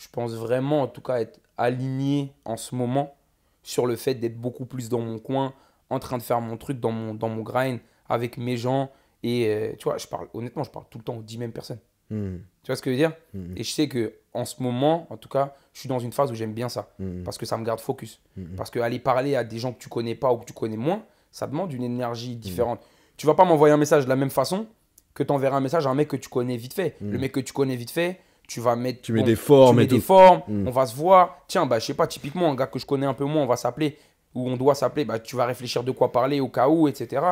[0.00, 3.14] je pense vraiment, en tout cas, être aligné en ce moment
[3.62, 5.52] sur le fait d'être beaucoup plus dans mon coin,
[5.90, 8.90] en train de faire mon truc dans mon, dans mon grind, avec mes gens.
[9.22, 11.52] Et euh, tu vois, je parle, honnêtement, je parle tout le temps aux 10 mêmes
[11.52, 11.80] personnes.
[12.08, 12.36] Mm.
[12.62, 13.12] Tu vois ce que je veux dire?
[13.34, 13.58] Mm.
[13.58, 16.32] Et je sais que en ce moment, en tout cas, je suis dans une phase
[16.32, 16.88] où j'aime bien ça.
[16.98, 17.22] Mm.
[17.22, 18.22] Parce que ça me garde focus.
[18.56, 20.78] Parce que aller parler à des gens que tu connais pas ou que tu connais
[20.78, 22.80] moins, ça demande une énergie différente.
[23.18, 24.66] Tu vas pas m'envoyer un message de la même façon
[25.12, 26.96] que tu enverras un message à un mec que tu connais vite fait.
[27.02, 28.18] Le mec que tu connais vite fait,
[28.50, 29.02] tu vas mettre.
[29.02, 30.02] Tu mets bon, des formes tu mets et des tout.
[30.02, 30.66] formes, Mm.
[30.66, 31.38] on va se voir.
[31.46, 33.46] Tiens, bah, je sais pas, typiquement, un gars que je connais un peu moins, on
[33.46, 33.96] va s'appeler,
[34.34, 37.22] ou on doit s'appeler, bah, tu vas réfléchir de quoi parler au cas où, etc.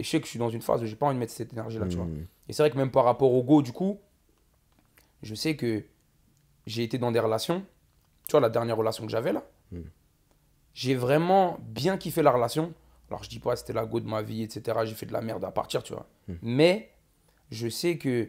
[0.00, 1.32] Et je sais que je suis dans une phase où j'ai pas envie de mettre
[1.32, 2.06] cette énergie-là, tu vois.
[2.06, 2.26] Mm.
[2.48, 4.00] Et c'est vrai que même par rapport au go, du coup,
[5.22, 5.84] je sais que
[6.66, 7.62] j'ai été dans des relations.
[8.26, 9.80] Tu vois, la dernière relation que j'avais là, Mm.
[10.74, 12.72] j'ai vraiment bien kiffé la relation.
[13.10, 14.78] Alors, je dis pas c'était la go de ma vie, etc.
[14.84, 16.06] J'ai fait de la merde à partir, tu vois.
[16.42, 16.90] Mais
[17.50, 18.28] je sais que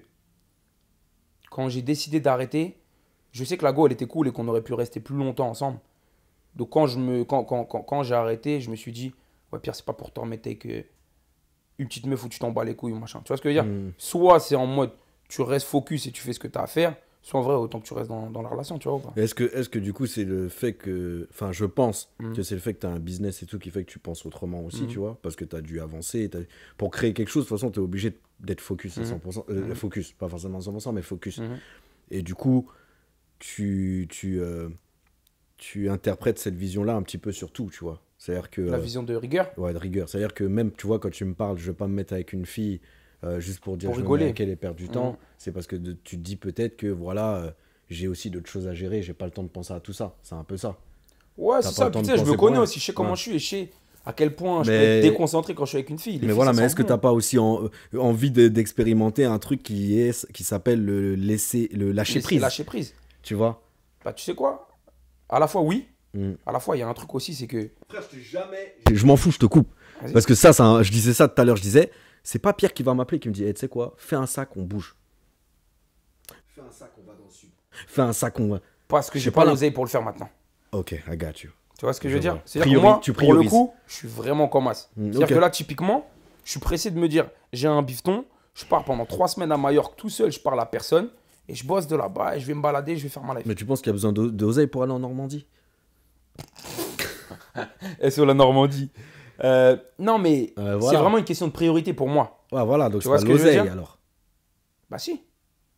[1.50, 2.78] quand j'ai décidé d'arrêter,
[3.32, 5.50] je sais que la go, elle était cool et qu'on aurait pu rester plus longtemps
[5.50, 5.80] ensemble.
[6.56, 9.14] Donc, quand, je me, quand, quand, quand, quand j'ai arrêté, je me suis dit,
[9.52, 10.82] ouais, Pierre, c'est pas pour avec euh,
[11.78, 13.22] une petite meuf où tu t'en bats les couilles, machin.
[13.24, 13.72] Tu vois ce que je veux dire?
[13.72, 13.94] Mm.
[13.98, 14.92] soit c'est en mode
[15.28, 17.54] tu restes focus et tu fais ce que tu as à faire, soit en vrai
[17.54, 19.94] autant que tu restes dans, dans la relation, tu vois Est-ce que, est que du
[19.94, 21.28] coup c'est le fait que.
[21.32, 22.36] Enfin, je pense Mhm.
[22.36, 24.00] que c'est le fait que tu as un business et tout qui fait que tu
[24.00, 24.88] penses autrement aussi, Mhm.
[24.88, 26.28] tu vois, parce que tu as dû avancer.
[26.30, 26.40] t'as-
[26.78, 29.08] Pour créer quelque chose, de toute façon, tu es obligé d'être focus à Mhm.
[29.08, 29.46] 100%.
[29.50, 29.76] euh, Mhm.
[29.76, 31.40] Focus, pas forcément 100%, mais focus.
[31.40, 31.58] Mhm.
[32.12, 32.70] Et du coup,
[33.40, 34.70] tu, tu, euh,
[35.58, 38.02] tu interprètes cette vision-là un petit peu sur tout, tu vois.
[38.18, 38.62] C'est-à-dire que.
[38.62, 40.10] La euh, vision de rigueur Ouais, de rigueur.
[40.10, 42.34] C'est-à-dire que même, tu vois, quand tu me parles, je vais pas me mettre avec
[42.34, 42.82] une fille
[43.26, 44.20] euh, juste pour dire Pour je me rigoler.
[44.24, 44.92] mets avec elle et perdre du Mhm.
[44.92, 45.20] temps.
[45.38, 47.54] C'est parce que de- tu te dis peut-être que voilà,
[47.90, 50.16] j'ai aussi d'autres choses à gérer, j'ai pas le temps de penser à tout ça.
[50.24, 50.78] C'est un peu ça.
[51.38, 51.92] Ouais, c'est ça.
[51.94, 52.64] je me connais rien.
[52.64, 52.80] aussi.
[52.80, 53.16] Je sais comment Ouais.
[53.18, 53.70] je suis et je sais
[54.06, 56.14] à quel point je peux être déconcentré quand je suis avec une fille?
[56.14, 56.88] Les mais filles, voilà, mais est-ce que bon.
[56.88, 61.16] t'as pas aussi en- euh, envie de- d'expérimenter un truc qui est qui s'appelle le
[61.16, 62.94] laisser le lâcher prise, Lâcher prise.
[63.22, 63.62] tu vois?
[64.04, 64.70] Bah, tu sais quoi?
[65.28, 65.88] À la fois, oui.
[66.16, 66.32] Mm.
[66.46, 67.70] À la fois, il y a un truc aussi, c'est que.
[67.88, 68.76] Frère, je jamais.
[68.92, 69.70] Je m'en fous, je te coupe.
[70.02, 70.14] Vas-y.
[70.14, 71.92] Parce que ça, c'est un- je disais ça tout à l'heure, je disais,
[72.24, 74.26] c'est pas Pierre qui va m'appeler qui me dit, Eh, tu sais quoi, fais un
[74.26, 74.96] sac, on bouge.
[76.48, 77.50] Fais un sac, on va dans le sud.
[77.88, 78.60] Fais un sac, on va.
[78.88, 80.30] Parce que Je j'ai pas pas l'oseille pour le faire maintenant.
[80.72, 81.52] Ok, I got you.
[81.80, 82.38] Tu vois ce que je veux dire?
[82.44, 84.90] C'est-à-dire que moi, tu pour le coup, je suis vraiment comme as.
[84.98, 86.06] Mm, C'est-à-dire que là, typiquement,
[86.44, 89.58] je suis pressé de me dire, j'ai un bifton, je pars pendant trois semaines à
[89.58, 91.10] Majorque tout seul, je parle à personne,
[91.48, 93.46] et je bosse de là-bas, et je vais me balader, je vais faire ma life.
[93.46, 95.48] Mais tu penses qu'il y a besoin d'o- d'oseille pour aller en Normandie?
[98.02, 98.92] Et sur la Normandie.
[99.44, 102.44] Euh, non, mais Euh, c'est vraiment une question de priorité pour moi.
[102.52, 103.72] Ouais, voilà, donc Tu c'est vois pas ce que je veux l'oseille dire?
[103.72, 104.00] alors.
[104.90, 105.22] Bah si.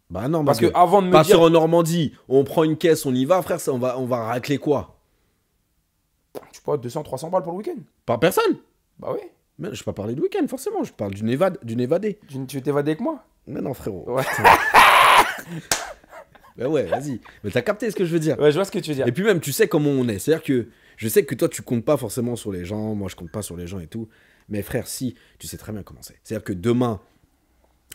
[0.10, 2.76] Bah non, Parce que que avant de me partir dire, en Normandie, on prend une
[2.78, 4.98] caisse, on y va, frère, ça, on va, on va racler quoi?
[6.52, 7.80] Je sais pas, 200, 300 balles pour le week-end.
[8.06, 8.58] Par personne
[9.00, 9.20] Bah oui.
[9.60, 12.20] Mais je vais pas parler de week-end, forcément, je parle d'une évade, d'une évadée.
[12.28, 13.24] Tu, tu veux t'évader avec moi?
[13.48, 14.06] Mais non, frérot.
[14.08, 14.24] Ouais.
[16.58, 17.20] Bah ouais, vas-y.
[17.44, 18.38] Mais t'as capté ce que je veux dire.
[18.40, 19.08] Ouais, je vois ce que tu veux dire.
[19.08, 20.20] Et puis même, tu sais comment on est.
[20.20, 20.68] C'est-à-dire que
[20.98, 22.94] je sais que toi, tu comptes pas forcément sur les gens.
[22.94, 24.10] Moi, je compte pas sur les gens et tout.
[24.50, 26.20] Mais frère, si, tu sais très bien comment c'est.
[26.24, 27.00] C'est-à-dire que demain,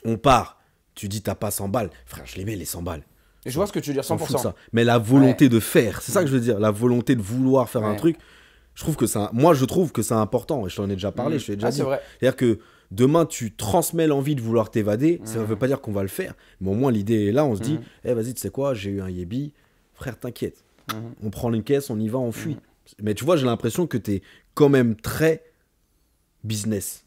[0.05, 0.61] on part.
[0.95, 1.91] Tu dis, t'as pas 100 balles.
[2.07, 3.03] Frère, je les mets les 100 balles.
[3.51, 4.43] Je vois ce que tu veux dire, S'en fout de 100%.
[4.43, 4.55] ça.
[4.73, 6.59] Mais la volonté de faire, c'est ça que je veux dire.
[6.59, 8.17] La volonté de vouloir faire un truc.
[8.75, 9.31] Je trouve que ça.
[9.33, 10.67] Moi, je trouve que c'est important.
[10.67, 11.37] Et je t'en ai déjà parlé.
[11.37, 11.39] Mm.
[11.41, 11.77] Je t'ai déjà Ah, dit.
[11.79, 12.01] c'est vrai.
[12.21, 12.59] C'est-à-dire que
[12.91, 15.21] demain, tu transmets l'envie de vouloir t'évader.
[15.25, 15.47] Ça ne Mhm.
[15.47, 16.35] veut pas dire qu'on va le faire.
[16.61, 17.47] Mais au moins, l'idée est là.
[17.47, 17.83] On se dit, Mhm.
[18.05, 19.53] eh, vas-y, tu sais quoi, j'ai eu un Yebi.
[19.95, 20.63] Frère, t'inquiète.
[20.93, 21.15] Mhm.
[21.25, 22.59] On prend une caisse, on y va, on fuit.
[23.03, 24.23] Mais tu vois, j'ai l'impression que tu es
[24.55, 25.43] quand même très
[26.45, 27.06] business.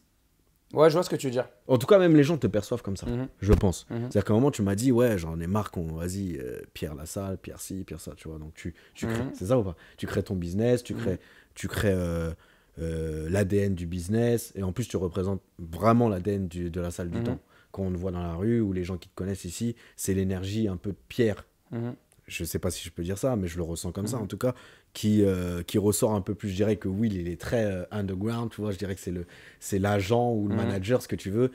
[0.72, 1.48] Ouais, je vois ce que tu veux dire.
[1.66, 3.28] En tout cas, même les gens te perçoivent comme ça, Mhm.
[3.40, 3.86] je pense.
[3.90, 4.02] Mhm.
[4.02, 6.94] C'est-à-dire qu'à un moment, tu m'as dit, ouais, j'en ai marre qu'on, vas-y, euh, Pierre
[6.94, 8.38] Lassalle, Pierre ci, Pierre ça, tu vois.
[8.38, 9.30] Donc, tu, tu crées, Mhm.
[9.34, 9.74] c'est ça ou pas?
[9.96, 11.18] Tu crées ton business, tu crées,
[11.54, 12.32] tu crées euh,
[12.78, 17.22] euh, l'ADN du business, et en plus, tu représentes vraiment l'ADN de la salle du
[17.24, 17.40] temps.
[17.72, 20.14] Quand on te voit dans la rue, ou les gens qui te connaissent ici, c'est
[20.14, 21.94] l'énergie un peu Pierre Mhm.
[22.26, 24.26] je sais pas si je peux dire ça, mais je le ressens comme ça en
[24.26, 24.54] tout cas,
[24.92, 26.48] qui, euh, qui ressort un peu plus.
[26.48, 28.72] Je dirais que Will, il est très euh, underground, tu vois.
[28.72, 29.26] Je dirais que c'est le
[29.60, 30.56] c'est l'agent ou le Mhm.
[30.56, 31.52] manager, ce que tu veux,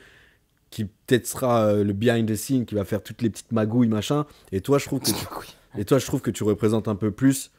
[0.70, 3.88] qui peut-être sera euh, le behind the scene, qui va faire toutes les petites magouilles,
[3.88, 4.26] machin.
[4.52, 5.24] Et toi, je trouve que tu,
[5.78, 7.50] et toi, je trouve que tu représentes un peu plus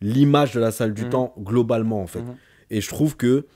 [0.00, 1.10] l'image de la salle du Mhm.
[1.10, 2.20] temps globalement, en fait.
[2.22, 2.36] Mhm.
[2.70, 3.46] Et je trouve que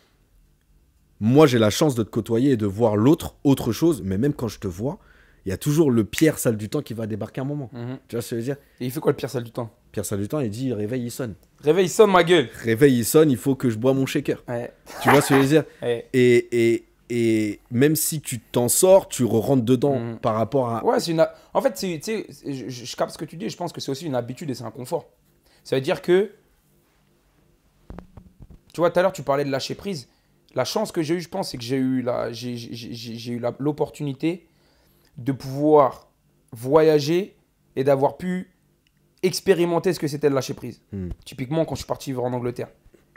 [1.21, 4.35] moi, j'ai la chance de te côtoyer et de voir l'autre, autre chose, mais même
[4.35, 4.99] quand je te vois,
[5.47, 7.71] il y a toujours le Pierre salle du temps qui va débarquer un moment.
[8.09, 8.57] Tu vois ce que je veux dire?
[8.81, 9.71] Et il fait quoi le pire salle du temps?
[9.93, 11.35] Pierre temps, il dit réveil, il sonne.
[11.61, 12.49] Réveil, sonne ma gueule.
[12.63, 14.43] réveil il sonne, il faut que je bois mon shaker.
[14.49, 14.73] Ouais.
[15.03, 16.09] Tu vois ce que je veux dire Ouais.
[16.15, 20.19] et, et, et même si tu t'en sors, tu rentres dedans Mhm.
[20.19, 20.83] par rapport à.
[20.85, 21.27] Ouais, c'est une.
[21.55, 23.45] En fait, tu sais, je, capte ce que tu dis.
[23.45, 25.09] et Je pense que c'est aussi une habitude et c'est un confort.
[25.63, 26.31] Ça veut dire que.
[28.73, 30.09] Tu vois, tout à l'heure, tu parlais de lâcher prise.
[30.55, 32.31] La chance que j'ai eue, je pense, c'est que j'ai eu, la-
[33.59, 34.47] l'opportunité
[35.19, 36.09] de pouvoir
[36.53, 37.37] voyager
[37.77, 38.51] et d'avoir pu
[39.23, 40.81] expérimenter ce que c'était de lâcher prise.
[40.93, 41.11] Hmm.
[41.25, 42.69] Typiquement, quand je suis parti vivre en Angleterre,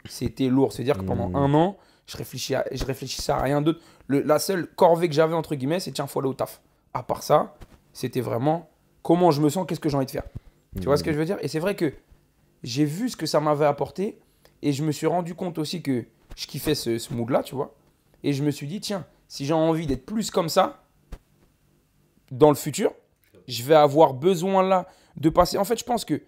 [0.08, 0.72] c'était lourd.
[0.72, 1.36] C'est-à-dire que pendant Hmm.
[1.36, 3.80] un an, je réfléchissais à, je réfléchissais à rien d'autre.
[4.08, 6.60] La seule corvée que j'avais, entre guillemets, c'est tiens, faut aller au taf.
[6.94, 7.56] À part ça,
[7.92, 8.70] c'était vraiment
[9.02, 10.24] comment je me sens, qu'est-ce que j'ai envie de faire.
[10.76, 11.38] Tu vois ce que je veux dire?
[11.40, 11.92] Et c'est vrai que
[12.62, 14.18] j'ai vu ce que ça m'avait apporté
[14.62, 16.04] et je me suis rendu compte aussi que
[16.36, 17.74] je kiffais ce, ce mood-là, tu vois.
[18.22, 20.82] Et je me suis dit, tiens, si j'ai envie d'être plus comme ça
[22.30, 22.92] dans le futur,
[23.48, 25.58] je vais avoir besoin là de passer.
[25.58, 26.20] En fait, je pense que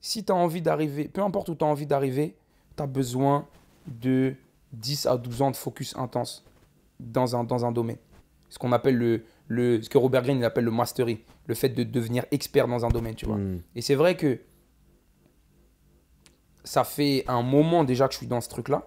[0.00, 2.34] si tu as envie d'arriver, peu importe où tu as envie d'arriver,
[2.76, 3.46] tu as besoin
[3.86, 4.34] de
[4.72, 6.44] 10 à 12 ans de focus intense
[7.00, 7.98] dans un, dans un domaine.
[8.48, 9.82] Ce qu'on appelle le, le.
[9.82, 11.20] Ce que Robert Greene il appelle le mastery.
[11.46, 13.36] Le fait de devenir expert dans un domaine, tu vois.
[13.36, 13.60] Hmm.
[13.74, 14.38] Et c'est vrai que
[16.64, 18.84] ça fait un moment déjà que je suis dans ce truc-là.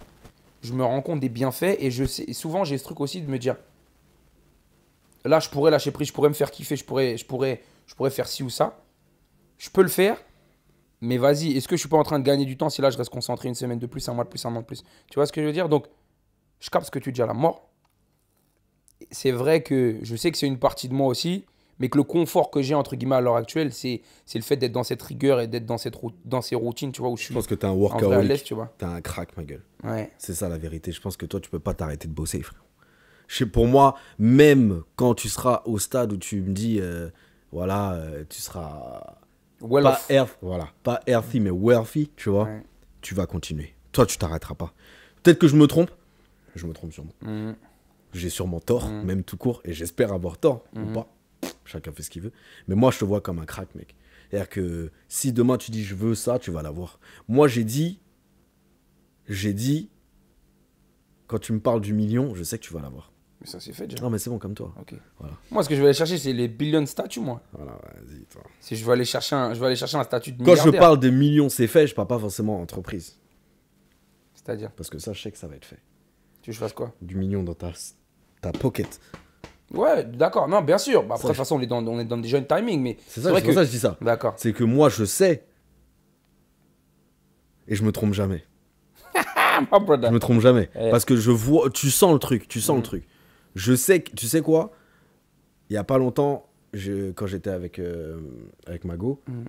[0.63, 3.21] Je me rends compte des bienfaits et je sais, et souvent j'ai ce truc aussi
[3.21, 3.55] de me dire
[5.23, 7.95] là, je pourrais lâcher prise, je pourrais me faire kiffer, je pourrais, je pourrais, je
[7.95, 8.79] pourrais faire ci ou ça.
[9.57, 10.17] Je peux le faire,
[11.01, 12.89] mais vas-y, est-ce que je suis pas en train de gagner du temps si là
[12.89, 14.83] je reste concentré une semaine de plus, un mois de plus, un an de plus?
[15.09, 15.69] Tu vois ce que je veux dire?
[15.69, 15.85] Donc,
[16.59, 17.69] je capte ce que tu dis à la mort.
[19.11, 21.45] C'est vrai que je sais que c'est une partie de moi aussi,
[21.79, 24.57] mais que le confort que j'ai entre guillemets à l'heure actuelle, c'est c'est le fait
[24.57, 27.21] d'être dans cette rigueur et d'être dans, cette dans ces routines, tu vois, où je
[27.21, 28.43] Je suis pense que t'es un workaholic.
[28.43, 28.73] tu vois.
[28.79, 29.63] T'es un crack, ma gueule.
[29.83, 30.11] Ouais.
[30.17, 30.91] C'est ça la vérité.
[30.91, 32.63] Je pense que toi, tu peux pas t'arrêter de bosser, frère.
[33.27, 37.09] Je sais, pour moi, même quand tu seras au stade où tu me dis, euh,
[37.51, 39.16] voilà, euh, tu seras
[39.61, 40.09] Well pas, off.
[40.09, 42.63] health- voilà, pas healthy, mais wealthy, tu vois, Ouais.
[43.01, 43.73] tu vas continuer.
[43.91, 44.73] Toi, tu t'arrêteras pas.
[45.23, 45.91] Peut-être que je me trompe.
[46.55, 47.13] Je me trompe sûrement.
[47.21, 47.55] Mhm.
[48.13, 49.03] J'ai sûrement tort, Mm.
[49.03, 50.93] même tout court, et j'espère avoir tort, ou Mhm.
[50.93, 51.07] pas.
[51.65, 52.31] Chacun fait ce qu'il veut.
[52.67, 53.95] Mais moi, je te vois comme un crack, mec.
[54.29, 56.99] C'est-à-dire que si demain tu dis je veux ça, tu vas l'avoir.
[57.27, 57.99] Moi, j'ai dit,
[59.27, 59.89] j'ai dit,
[61.27, 63.11] quand tu me parles du million, je sais que tu vas l'avoir.
[63.39, 64.01] Mais ça c'est fait déjà.
[64.03, 64.73] Non, mais c'est bon comme toi.
[64.79, 64.95] Ok.
[65.19, 65.35] Voilà.
[65.51, 67.41] Moi, ce que je vais aller chercher, c'est les billion statuts, moi.
[67.53, 68.41] Voilà, vas-y, toi.
[68.59, 70.69] Si je vais aller chercher un, je vais aller chercher un statut de Quand je
[70.71, 73.17] parle de millions, c'est fait, je parle pas forcément entreprise.
[74.33, 75.79] C'est-à-dire, Parce que ça, je sais que ça va être fait.
[76.41, 76.93] tu veux que je fasse quoi?
[77.01, 77.71] Du million dans ta,
[78.41, 78.99] ta pocket.
[79.71, 80.47] Ouais, d'accord.
[80.47, 81.03] Non, bien sûr.
[81.03, 82.97] Bah, après, de toute façon, on est dans, on est dans des jeunes timings, mais
[83.07, 83.53] C'est ça, vrai que.
[83.53, 83.97] ça que je dis ça.
[84.01, 84.33] D'accord.
[84.37, 85.45] C'est que moi, je sais.
[87.67, 88.43] Et je me trompe jamais.
[89.59, 90.69] Je me trompe jamais.
[90.75, 90.91] Ouais.
[90.91, 93.07] Parce que je vois, tu sens le truc, tu sens le truc.
[93.57, 94.71] Je sais que, tu sais quoi?
[95.69, 98.19] Il y a pas longtemps, je, quand j'étais avec, euh,
[98.67, 99.45] avec Mago, Mhm.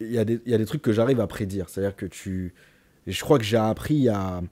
[0.00, 1.68] il y, a des- il y a des trucs que j'arrive à prédire.
[1.68, 2.54] C'est-à-dire que tu.
[3.06, 4.42] Je crois que j'ai appris à,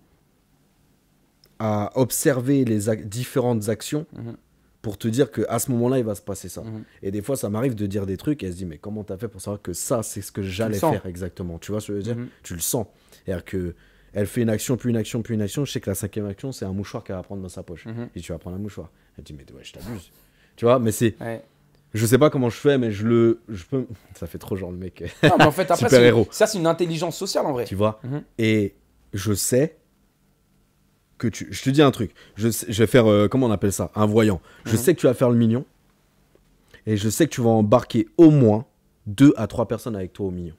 [1.58, 4.36] à observer les ac- différentes actions Mhm.
[4.80, 6.62] pour te dire qu'à ce moment-là, il va se passer ça.
[6.62, 6.84] Mhm.
[7.02, 9.04] Et des fois, ça m'arrive de dire des trucs et elle se dit, mais comment
[9.04, 11.58] t'as fait pour savoir que ça, c'est ce que j'allais faire exactement?
[11.58, 12.16] Tu vois ce que je veux dire?
[12.16, 12.28] Mhm.
[12.42, 12.86] Tu le sens.
[13.24, 13.74] C'est-à-dire que
[14.14, 15.64] elle fait une action, puis une action, puis une action.
[15.64, 17.86] Je sais que la cinquième action, c'est un mouchoir qu'elle va prendre dans sa poche.
[17.86, 18.08] Mhm.
[18.14, 18.90] Et tu vas prendre un mouchoir.
[19.18, 20.10] Elle dit, mais ouais, je t'abuse.
[20.56, 21.14] tu vois, mais c'est.
[21.20, 21.42] Ouais.
[21.94, 23.40] Je sais pas comment je fais, mais je le.
[23.48, 23.86] Je peux...
[24.14, 25.02] Ça fait trop genre le mec.
[25.22, 26.26] Non, mais en fait, après, Super héros.
[26.30, 27.64] ça, c'est une intelligence sociale en vrai.
[27.64, 28.22] tu vois Mhm.
[28.38, 28.74] Et
[29.12, 29.76] je sais
[31.18, 31.48] que tu.
[31.50, 32.12] Je te dis un truc.
[32.36, 33.06] Je, sais- je vais faire.
[33.10, 33.90] euh, comment on appelle ça?
[33.94, 34.40] Un voyant.
[34.64, 34.76] Je Mhm.
[34.78, 35.64] sais que tu vas faire le mignon.
[36.86, 38.64] Et je sais que tu vas embarquer au moins
[39.06, 40.54] deux à trois personnes avec toi au mignon.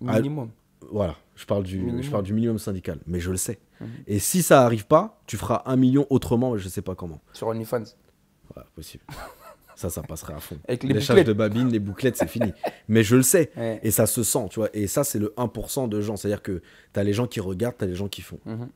[0.00, 0.50] Minimum.
[0.90, 1.16] Voilà.
[1.34, 2.02] Je parle du, Minimum.
[2.02, 2.98] je parle du minimum syndical.
[3.06, 3.58] Mais je le sais.
[3.80, 3.88] Mhm.
[4.06, 7.20] Et si ça arrive pas, tu feras un million autrement, mais je sais pas comment.
[7.32, 7.84] Sur OnlyFans.
[8.54, 9.04] Voilà, possible.
[9.74, 10.58] ça, ça passerait à fond.
[10.66, 12.52] Avec les charges de babine, les bouclettes, c'est fini.
[12.88, 13.50] Mais je le sais.
[13.56, 13.80] Ouais.
[13.82, 14.70] Et ça se sent, tu vois.
[14.72, 16.16] Et ça, c'est le 1% de gens.
[16.16, 16.62] C'est-à-dire que
[16.94, 18.40] tu as les gens qui regardent, tu as les gens qui font.
[18.46, 18.68] Mhm.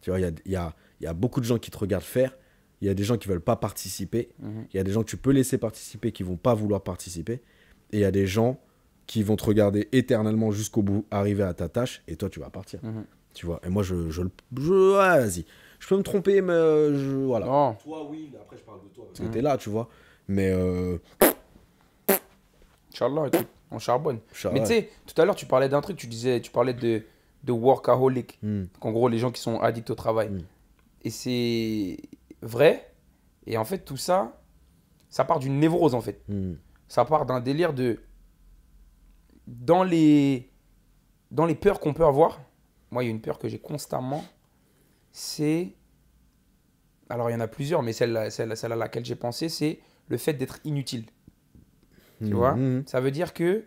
[0.00, 1.70] Tu vois, il y a, il y, a, il y a beaucoup de gens qui
[1.70, 2.36] te regardent faire.
[2.80, 4.30] Il y a des gens qui veulent pas participer.
[4.40, 4.66] Mhm.
[4.72, 7.34] Il y a des gens que tu peux laisser participer qui vont pas vouloir participer.
[7.92, 8.58] Et il y a des gens
[9.06, 12.50] qui vont te regarder éternellement jusqu'au bout, arriver à ta tâche, et toi, tu vas
[12.50, 12.80] partir.
[12.82, 13.04] Mhm.
[13.34, 13.60] Tu vois.
[13.64, 14.10] Et moi, je.
[14.10, 15.44] je, le- je ouais, vas-y.
[15.80, 17.26] Je peux me tromper, mais euh, je.
[17.26, 17.46] Voilà.
[17.46, 17.74] Non.
[17.74, 19.04] Toi, oui, mais après, je parle de toi.
[19.08, 19.88] Parce que t'es là, tu vois.
[20.28, 20.50] Mais.
[20.50, 20.98] Euh,
[22.92, 24.20] Inch'Allah, écoute, on charbonne.
[24.44, 24.60] Mais ouais.
[24.60, 27.02] tu sais, tout à l'heure, tu parlais d'un truc, tu disais, tu parlais de,
[27.42, 28.38] de workaholic.
[28.42, 28.64] Hmm.
[28.80, 30.30] En gros, les gens qui sont addicts au travail.
[30.30, 30.42] Mm.
[31.02, 31.98] Et c'est
[32.40, 32.92] vrai.
[33.46, 34.40] Et en fait, tout ça,
[35.10, 36.22] ça part d'une névrose, en fait.
[36.28, 36.54] Hmm.
[36.88, 37.98] Ça part d'un délire de.
[39.46, 40.50] Dans les,
[41.30, 42.40] dans les peurs qu'on peut avoir,
[42.90, 44.24] moi, il y a une peur que j'ai constamment,
[45.12, 45.74] c'est.
[47.10, 49.80] Alors, il y en a plusieurs, mais celle, celle, celle à laquelle j'ai pensé, c'est
[50.08, 51.04] le fait d'être inutile.
[52.20, 52.34] Tu Hmm.
[52.34, 52.54] vois?
[52.54, 52.84] Hmm.
[52.86, 53.66] Ça veut dire que.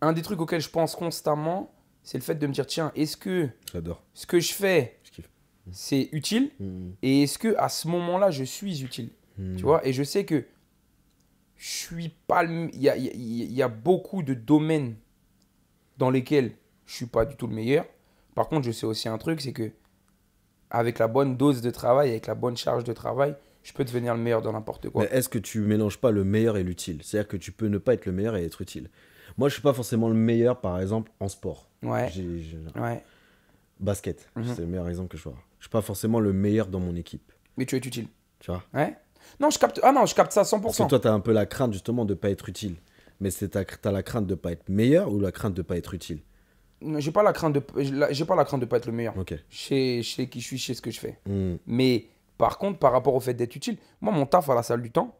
[0.00, 3.16] Un des trucs auxquels je pense constamment, c'est le fait de me dire tiens, est-ce
[3.16, 4.02] que J'adore.
[4.12, 5.00] ce que je fais,
[5.70, 6.50] c'est utile?
[6.60, 6.90] Hmm.
[7.02, 9.10] Et est-ce que à ce moment-là, je suis utile?
[9.36, 9.84] Tu vois?
[9.86, 10.44] Et je sais que
[11.64, 14.34] je suis pas le- Il y a, il y a- il y a beaucoup de
[14.34, 14.96] domaines
[15.96, 16.52] dans lesquels
[16.84, 17.86] je suis pas du tout le meilleur.
[18.34, 19.70] Par contre, je sais aussi un truc, c'est que
[20.70, 24.14] avec la bonne dose de travail, avec la bonne charge de travail, je peux devenir
[24.14, 25.04] le meilleur dans n'importe quoi.
[25.04, 27.00] Mais est-ce que tu mélanges pas le meilleur et l'utile?
[27.02, 28.90] C'est-à-dire que tu peux ne pas être le meilleur et être utile.
[29.38, 31.70] Moi, je suis pas forcément le meilleur, par exemple, en sport.
[31.82, 32.10] Ouais.
[32.76, 33.02] Ouais.
[33.80, 34.44] Basket, Mhm.
[34.54, 35.38] c'est le meilleur exemple que je vois.
[35.58, 37.32] Je suis pas forcément le meilleur dans mon équipe.
[37.56, 38.08] Mais tu es utile.
[38.40, 38.62] Tu vois?
[38.74, 38.96] Ouais.
[39.40, 39.80] Non, je capte.
[39.82, 40.84] Ah non, je capte ça à Parce 100%.
[40.84, 42.76] que toi, tu as un peu la crainte justement de pas être utile.
[43.20, 45.76] Mais c'est ta- t'as la crainte de pas être meilleur ou la crainte de pas
[45.76, 46.20] être utile?
[46.98, 47.62] J'ai pas la crainte de.
[48.10, 49.16] J'ai pas la crainte de pas être le meilleur.
[49.16, 49.34] Ok.
[49.48, 51.18] Je sais, je sais qui je suis, je sais ce que je fais.
[51.26, 51.56] Hmm.
[51.66, 54.82] Mais par contre, par rapport au fait d'être utile, moi, mon taf à la salle
[54.82, 55.16] du temps,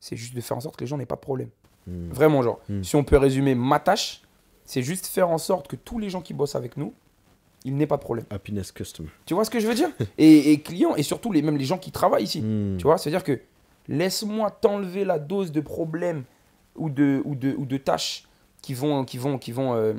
[0.00, 1.48] c'est juste de faire en sorte que les gens n'aient pas de problème.
[1.86, 2.10] Hmm.
[2.10, 2.82] Vraiment, genre, Mm.
[2.82, 4.22] si on peut résumer ma tâche,
[4.66, 6.92] c'est juste faire en sorte que tous les gens qui bossent avec nous,
[7.64, 8.24] ils n'aient pas de problème.
[8.30, 9.10] Happiness customer.
[9.26, 9.90] Tu vois ce que je veux dire?
[10.18, 12.40] Et, et clients, et surtout les, même les gens qui travaillent ici.
[12.40, 12.76] Hmm.
[12.78, 13.40] Tu vois, c'est-à-dire que
[13.88, 16.24] laisse-moi t'enlever la dose de problèmes
[16.76, 18.26] ou de, ou de, ou de tâches
[18.62, 19.94] qui vont, qui, vont, qui, vont, euh,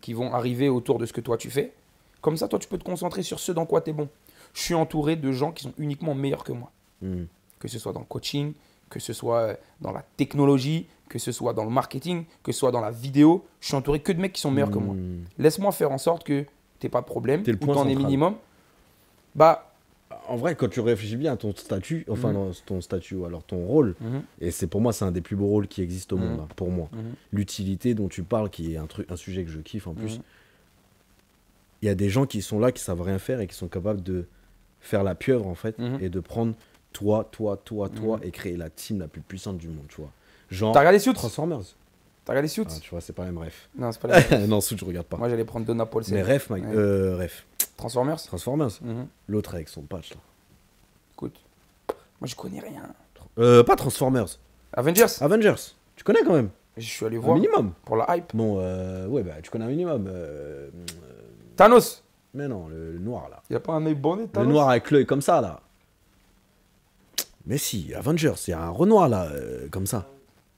[0.00, 1.72] qui vont arriver autour de ce que toi tu fais.
[2.20, 4.08] Comme ça, toi, tu peux te concentrer sur ce dans quoi tu es bon.
[4.54, 6.70] Je suis entouré de gens qui sont uniquement meilleurs que moi.
[7.00, 7.24] Hmm.
[7.58, 8.52] Que ce soit dans le coaching,
[8.90, 12.58] que ce soit euh, dans la technologie, que ce soit dans le marketing, que ce
[12.58, 13.44] soit dans la vidéo.
[13.60, 14.94] Je suis entouré que de mecs qui sont meilleurs que moi.
[14.94, 15.24] Hmm.
[15.38, 16.46] Laisse-moi faire en sorte que
[16.88, 18.34] tu pas de problème, T'es le ou point t'en es minimum.
[19.34, 19.68] Bah,
[20.28, 22.52] En vrai, quand tu réfléchis bien à ton statut, enfin Mhm.
[22.66, 25.36] ton statut ou alors ton rôle, mhm, et c'est pour moi c'est un des plus
[25.36, 26.26] beaux rôles qui existent au Mhm.
[26.28, 26.88] monde, hein, pour moi.
[27.32, 30.20] L'utilité dont tu parles, qui est un, truc, un sujet que je kiffe en plus,
[31.80, 33.68] il y a des gens qui sont là, qui savent rien faire et qui sont
[33.68, 34.26] capables de
[34.80, 36.54] faire la pieuvre en fait, et de prendre
[36.92, 40.10] toi, toi, toi, toi, et créer la team la plus puissante du monde, tu vois.
[40.50, 41.14] Genre T'as regardé Suits?
[41.14, 41.62] Transformers.
[42.24, 43.68] T'as regardé Suits Ah, tu vois, c'est pas les mêmes ref.
[43.76, 44.46] Non, c'est pas la même.
[44.48, 45.16] non, Suits, je regarde pas.
[45.16, 46.02] Moi, j'allais prendre Donna Paul.
[46.10, 46.74] Mais ref, Mike, Ouais.
[46.76, 47.46] euh, ref.
[47.76, 48.70] Transformers Transformers.
[48.80, 49.06] Mhm.
[49.28, 50.20] L'autre avec son patch là.
[51.14, 51.40] Écoute,
[52.20, 52.82] moi, je connais rien.
[53.38, 54.38] Euh, pas Transformers.
[54.72, 55.74] Avengers Avengers.
[55.96, 56.50] Tu connais quand même.
[56.76, 57.72] Je suis allé Un voir minimum.
[57.84, 58.34] pour la hype.
[58.34, 60.06] Bon, euh, ouais, bah tu connais un minimum.
[60.08, 60.70] euh,
[61.56, 62.02] Thanos
[62.34, 63.42] mais non, le, le noir là.
[63.50, 65.60] Il a pas un œil bandé, Thanos Le noir avec l'œil comme ça là.
[67.46, 70.06] Mais si, Avengers, il y a un Renoir là, euh, comme ça.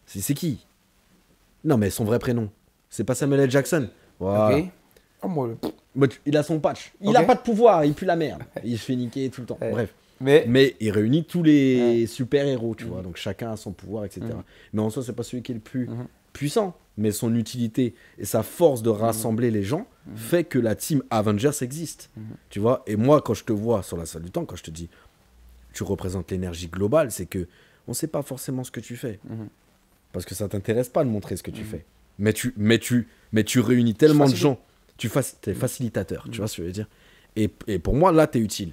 [0.06, 0.64] C'est c'est qui
[1.64, 2.50] Non, mais son vrai prénom.
[2.90, 3.50] C'est pas Samuel L.
[3.50, 3.88] Jackson.
[4.20, 4.56] Voilà.
[4.58, 4.64] Ok.
[5.22, 5.48] Oh, moi,
[5.96, 6.92] le- tu- il a son patch.
[7.00, 7.16] Il Ok.
[7.16, 8.42] a pas de pouvoir, il pue la merde.
[8.64, 9.58] Il se fait niquer tout le temps.
[9.60, 9.70] Ouais.
[9.70, 9.94] Bref.
[10.20, 13.02] Mais, Mais il réunit tous les super-héros, tu vois.
[13.02, 14.20] Donc chacun a son pouvoir, etc.
[14.26, 14.42] Mhm.
[14.74, 16.06] Mais en soi, c'est pas celui qui est le plus Mhm.
[16.32, 21.02] puissant, mais son utilité et sa force de rassembler les gens fait que la team
[21.10, 22.10] Avengers existe.
[22.50, 22.82] Tu vois?
[22.86, 24.88] Et moi, quand je te vois sur la salle du temps, quand je te dis
[25.72, 27.48] tu représentes l'énergie globale, c'est que
[27.88, 29.18] on sait pas forcément ce que tu fais.
[30.14, 31.84] Parce que ça t'intéresse pas de montrer ce que tu fais.
[32.20, 34.60] Mais tu, mais, tu, mais tu réunis tellement de gens.
[34.96, 36.88] Tu es facilitateur, tu vois ce que je veux dire?
[37.34, 38.72] Et, et pour moi, là, tu es utile.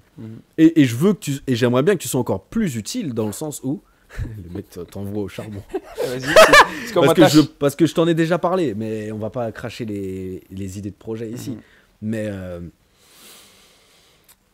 [0.60, 3.16] Et, et je veux que tu, et j'aimerais bien que tu sois encore plus utile
[3.16, 3.82] dans le sens où
[4.44, 5.64] le mec t'envoie au charbon.
[6.94, 9.86] Parce que, je, parce que je t'en ai déjà parlé, mais on va pas cracher
[9.86, 11.52] les, les idées de projet ici.
[11.52, 11.62] Mhm.
[12.04, 12.60] Mais euh,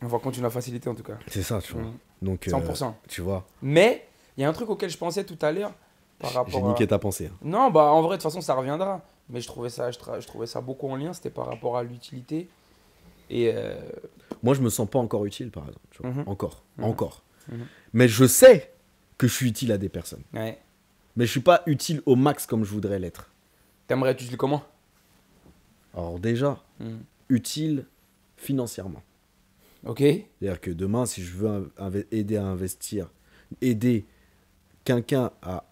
[0.00, 1.18] On va continuer à faciliter en tout cas.
[1.26, 1.82] c'est ça, tu vois.
[2.22, 2.94] Donc, euh, 100%.
[3.08, 5.74] tu vois, Mais il y a un truc auquel je pensais tout à l'heure
[6.18, 6.68] par j'ai rapport à...
[6.68, 7.26] niqué ta pensée.
[7.26, 7.36] hein.
[7.42, 9.02] Non, bah en vrai, de toute façon, ça reviendra.
[9.30, 11.12] Mais je trouvais ça, je, tra- je trouvais ça beaucoup en lien.
[11.12, 12.48] C'était par rapport à l'utilité.
[13.30, 13.78] Et euh,
[14.42, 15.84] Moi, je me sens pas encore utile, par exemple.
[15.90, 16.10] tu vois.
[16.10, 16.24] Mhm.
[16.26, 16.84] Encore, Mhm.
[16.84, 17.22] encore.
[17.50, 17.66] Mhm.
[17.92, 18.72] Mais je sais
[19.18, 20.22] que je suis utile à des personnes.
[20.34, 20.58] ouais.
[21.16, 23.28] Mais je suis pas utile au max comme je voudrais l'être.
[23.88, 24.62] T'aimerais être utile comment?
[25.94, 26.62] Alors déjà,
[27.28, 27.86] utile
[28.36, 29.02] financièrement.
[29.84, 29.98] Ok.
[29.98, 31.72] C'est-à-dire que demain, si je veux
[32.12, 33.10] aider à investir,
[33.60, 34.06] aider
[34.84, 35.64] quelqu'un à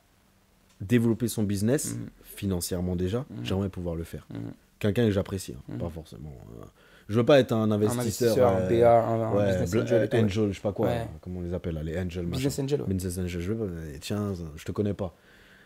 [0.81, 2.09] développer son business, Mhm.
[2.23, 3.45] financièrement déjà, Mhm.
[3.45, 4.27] j'aimerais pouvoir le faire.
[4.31, 4.41] Mhm.
[4.79, 6.33] Quelqu'un que j'apprécie, hein, pas forcément.
[6.61, 6.65] euh,
[7.09, 8.01] je veux pas être un Un investisseur.
[8.01, 10.03] investisseur, un euh, BA, un, ouais, business angel.
[10.05, 10.23] et tout, ouais.
[10.25, 11.07] angel, je sais pas quoi, Ouais.
[11.23, 12.37] comment on les appelle, là, les angels, machin.
[12.49, 12.83] Business angel.
[12.83, 12.93] ouais.
[12.95, 15.15] Business angel, je veux pas, tiens, je te connais pas.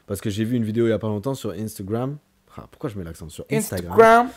[0.06, 2.18] Parce que j'ai vu une vidéo il y a pas longtemps sur Instagram.
[2.56, 3.92] Ah, pourquoi je mets l'accent sur Instagram?
[3.92, 4.28] Instagram.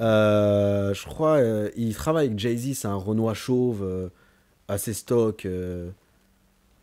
[0.00, 4.08] Euh, je crois euh, il travaille avec Jay-Z, c'est un Renoir chauve, euh,
[4.68, 5.44] assez stock.
[5.46, 5.90] euh,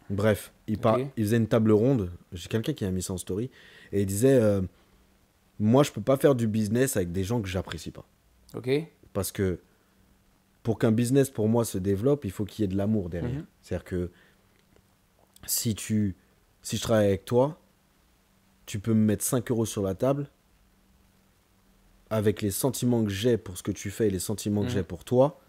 [0.10, 1.08] Bref, il, par- Ok.
[1.18, 2.12] il faisait une table ronde.
[2.34, 3.50] J'ai quelqu'un qui a mis ça en story.
[3.92, 4.62] Et il disait euh,
[5.60, 8.06] Moi, je peux pas faire du business avec des gens que j'apprécie pas.
[8.56, 8.70] Ok.
[9.14, 9.60] Parce que
[10.64, 13.32] pour qu'un business, pour moi, se développe, il faut qu'il y ait de l'amour derrière.
[13.40, 13.46] Mhm.
[13.62, 14.12] C'est-à-dire que
[15.46, 16.16] si, tu,
[16.62, 17.60] si je travaille avec toi,
[18.66, 20.30] tu peux me mettre 5 euros sur la table
[22.10, 24.74] avec les sentiments que j'ai pour ce que tu fais et les sentiments que Mhm.
[24.74, 25.40] j'ai pour toi,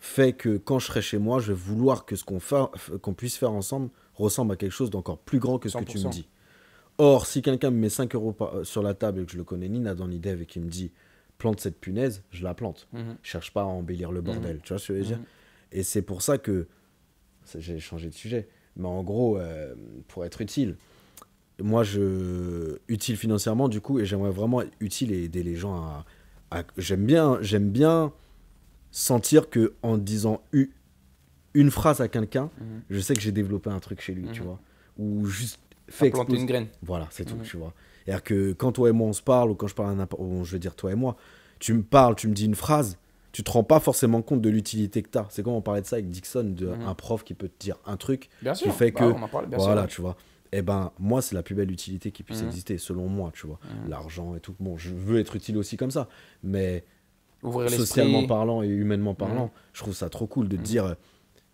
[0.00, 2.38] fait que quand je serai chez moi, je vais vouloir que ce qu'on
[3.00, 5.98] qu'on puisse faire ensemble ressemble à quelque chose d'encore plus grand que ce que tu
[5.98, 6.10] me 100%.
[6.10, 6.28] dis.
[6.98, 9.44] Or, si quelqu'un me met 5 euros euh, sur la table et que je le
[9.44, 10.90] connais ni Nathan ni Dev et qui me dit
[11.38, 12.88] plante cette punaise, je la plante.
[12.92, 13.16] Mhm.
[13.22, 14.58] Je cherche pas à embellir le bordel.
[14.64, 15.24] Tu vois ce que je veux dire Mhm.
[15.72, 16.66] Et c'est pour ça que.
[17.56, 18.48] J'ai changé de sujet.
[18.76, 19.74] Mais en gros, euh,
[20.08, 20.76] pour être utile,
[21.62, 22.78] moi, je.
[22.88, 26.04] Utile financièrement, du coup, et j'aimerais vraiment être utile et aider les gens à.
[26.50, 28.12] à- j'aime bien, j'aime bien
[28.90, 30.70] sentir que en disant u-
[31.60, 32.82] une phrase à quelqu'un, Mhm.
[32.90, 34.46] je sais que j'ai développé un truc chez lui, tu Mhm.
[34.46, 34.60] vois.
[34.98, 36.66] Ou juste fait planté exploser- une graine.
[36.82, 37.42] voilà, c'est tout, Mhm.
[37.42, 37.72] tu vois.
[38.04, 40.22] C'est-à-dire que quand toi et moi on se parle, ou quand je parle à n'importe.
[40.22, 41.16] ou Je veux dire toi et moi,
[41.58, 42.98] tu me parles, tu me dis une phrase,
[43.32, 45.26] tu te rends pas forcément compte de l'utilité que tu as.
[45.30, 47.76] C'est comme on parlait de ça avec Dixon, de un prof qui peut te dire
[47.86, 48.74] un truc, Bien qui sûr.
[48.74, 49.04] fait Bah, que.
[49.04, 49.88] on en parle, bien voilà, sûr.
[49.90, 50.16] tu vois.
[50.52, 53.58] Et ben, moi, c'est la plus belle utilité qui puisse exister, selon moi, tu vois.
[53.86, 54.54] L'argent et tout.
[54.60, 56.08] Bon, je veux être utile aussi comme ça.
[56.42, 56.84] Mais
[57.42, 60.96] Ouvrir socialement parlant et humainement parlant, je trouve ça trop cool de te dire,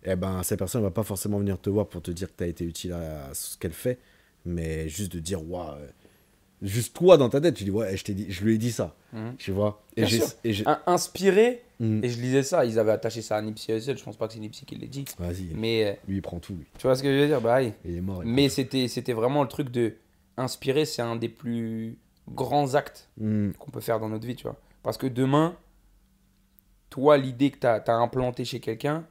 [0.05, 2.43] eh ben, cette personne va pas forcément venir te voir pour te dire que tu
[2.43, 3.99] as été utile à ce qu'elle fait,
[4.45, 5.87] mais juste de dire, waouh, euh,
[6.61, 8.95] juste toi dans ta tête, tu dis, ouais, je, dit, je lui ai dit ça,
[9.13, 9.35] Mhm.
[9.37, 9.83] tu vois?
[9.95, 10.63] Et j'ai.
[10.85, 11.61] Inspiré.
[11.79, 12.03] Mhm.
[12.05, 12.63] Et je lisais ça.
[12.65, 13.97] Ils avaient attaché ça à Nipsey Hussle.
[13.97, 15.03] Je pense pas que c'est Nipsey qui l'ait dit.
[15.19, 16.65] Vas-y, Mais euh, lui il prend tout, lui.
[16.77, 17.41] tu vois ce que je veux dire?
[17.41, 17.73] Bah oui.
[17.83, 18.23] Il est mort.
[18.23, 19.95] il Mais c'était vraiment le truc de
[20.37, 20.85] inspirer.
[20.85, 21.97] C'est un des plus
[22.29, 23.09] grands actes.
[23.17, 23.53] Mhm.
[23.59, 24.55] qu'on peut faire dans notre vie, tu vois.
[24.83, 25.55] Parce que demain,
[26.89, 29.05] toi, l'idée que tu as, implanté chez quelqu'un,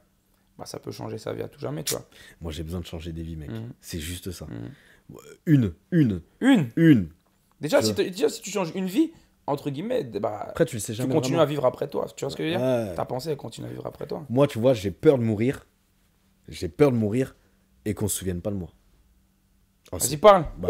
[0.57, 2.07] bah, ça peut changer sa vie à tout jamais, tu vois.
[2.41, 3.49] Moi, j'ai besoin de changer des vies, mec.
[3.49, 3.71] Mhm.
[3.81, 4.45] C'est juste ça.
[4.45, 5.17] Mhm.
[5.45, 7.09] Une, une, Une une.
[7.61, 9.11] déjà Tu si, déjà, si tu changes une vie,
[9.47, 11.13] entre guillemets, bah, Après, tu le sais tu jamais.
[11.13, 12.07] continues à vivre après toi.
[12.15, 12.95] Tu vois ce que je veux dire?
[12.95, 14.25] Ta pensée, elle continue à vivre après toi.
[14.29, 15.67] Moi, tu vois, j'ai peur de mourir.
[16.47, 17.35] J'ai peur de mourir
[17.85, 18.69] et qu'on se souvienne pas de moi.
[19.91, 20.45] Oh, Vas-y, parle.
[20.57, 20.69] bah,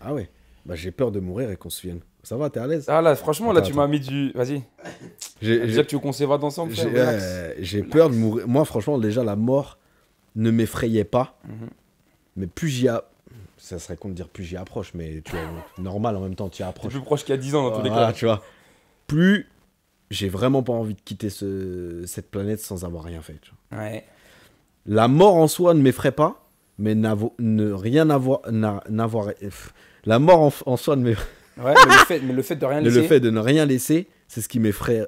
[0.00, 0.30] Ah ouais
[0.64, 2.00] Bah j'ai peur de mourir et qu'on se souvienne.
[2.22, 2.84] Ça va, t'es à l'aise?
[2.88, 4.30] Ah là, franchement, là, Attends, tu m'as mis du.
[4.32, 4.62] Vas-y.
[5.40, 8.46] J'ai Déjà tu veux qu'on s'évade ensemble, j'ai- euh, peur de mourir.
[8.46, 9.78] Moi, franchement, déjà, la mort
[10.36, 11.36] ne m'effrayait pas.
[11.44, 11.68] Mhm.
[12.36, 13.04] Mais plus j'y a...
[13.58, 15.40] Ça serait con de dire plus j'y approche, mais tu vois,
[15.78, 16.92] normal en même temps, tu y approches.
[16.92, 18.12] plus proche qu'il y a 10 ans dans tous les cas.
[18.12, 18.42] tu vois.
[19.06, 19.48] Plus
[20.10, 22.02] j'ai vraiment pas envie de quitter ce...
[22.06, 23.38] cette planète sans avoir rien fait.
[23.42, 23.80] tu vois.
[23.82, 24.04] Ouais.
[24.86, 26.44] La mort en soi ne m'effraie pas,
[26.78, 28.40] mais ne rien avoir...
[30.04, 31.26] La mort en, en soi ne m'effraie
[31.58, 33.66] Ouais, mais le, fait, mais le fait de rien laisser, le fait de ne rien
[33.66, 35.06] laisser, c'est ce qui m'effraie.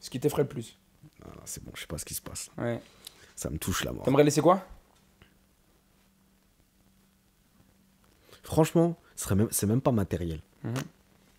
[0.00, 0.78] ce qui t'effraie le plus.
[1.24, 2.48] Ah, c'est bon, je sais pas ce qui se passe.
[2.56, 2.80] Ouais.
[3.34, 4.04] Ça me touche la mort.
[4.04, 4.64] T'aimerais laisser quoi?
[8.42, 10.40] Franchement, ce serait même, c'est même pas matériel.
[10.62, 10.74] Mhm.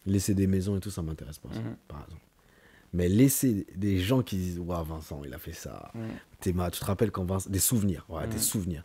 [0.06, 1.76] Laisser des maisons et tout, ça m'intéresse pas, Mhm.
[1.88, 2.22] par exemple.
[2.94, 5.92] Mais laisser des gens qui disent Waouh, Vincent, il a fait ça.
[5.94, 6.08] Mhm.
[6.42, 7.50] Tu te rappelles quand Vincent.
[7.50, 8.84] Des souvenirs, ouais, des souvenirs.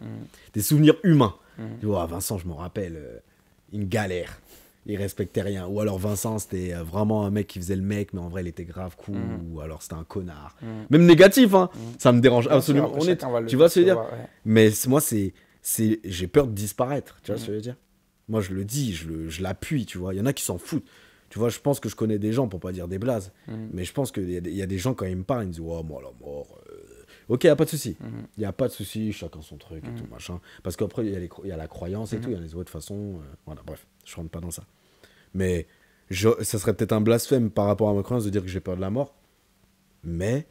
[0.53, 1.37] Des souvenirs humains.
[1.83, 2.97] Vois, Vincent, je m'en rappelle.
[2.97, 3.19] euh,
[3.73, 4.39] une galère.
[4.87, 5.67] Il respectait rien.
[5.69, 8.43] Ou alors Vincent, c'était euh, vraiment un mec qui faisait le mec, mais en vrai,
[8.43, 9.15] il était grave cool.
[9.17, 9.53] Mhm.
[9.55, 10.57] Ou alors c'était un connard.
[10.61, 10.69] Mhm.
[10.91, 11.71] Même négatif, hein.
[11.75, 11.81] Mhm.
[11.99, 12.93] Ça me dérange Bien absolument.
[12.95, 14.03] On est- va tu vois ce que je veux dire?
[14.03, 14.27] ouais.
[14.45, 17.19] Mais moi, c'est, c'est, j'ai peur de disparaître.
[17.23, 17.77] Tu vois ce que je veux dire?
[18.29, 20.15] Moi, je le dis, je, le- je l'appuie, tu vois.
[20.15, 20.87] Il y en a qui s'en foutent.
[21.29, 23.33] Tu vois, je pense que je connais des gens, pour pas dire des blazes.
[23.73, 25.23] Mais je pense qu'il y, a des- il y a des gens, quand ils me
[25.23, 26.59] parlent, ils me disent Ouais, moi, la mort.
[27.33, 27.97] Ok, y a pas de souci.
[28.01, 28.27] Mhm.
[28.37, 29.97] Il y a pas de souci, chacun son truc et Mhm.
[29.97, 30.39] tout, machin.
[30.63, 32.23] Parce qu'après, il y, a il y la croyance et Mhm.
[32.23, 33.17] tout, il y a les autres façons.
[33.21, 34.65] euh, voilà, bref, je rentre pas dans ça.
[35.35, 35.67] Mais
[36.11, 38.61] je, ça serait peut-être un blasphème par rapport à ma croyance de dire que j'ai
[38.61, 39.15] peur de la mort.
[40.05, 40.47] Mais.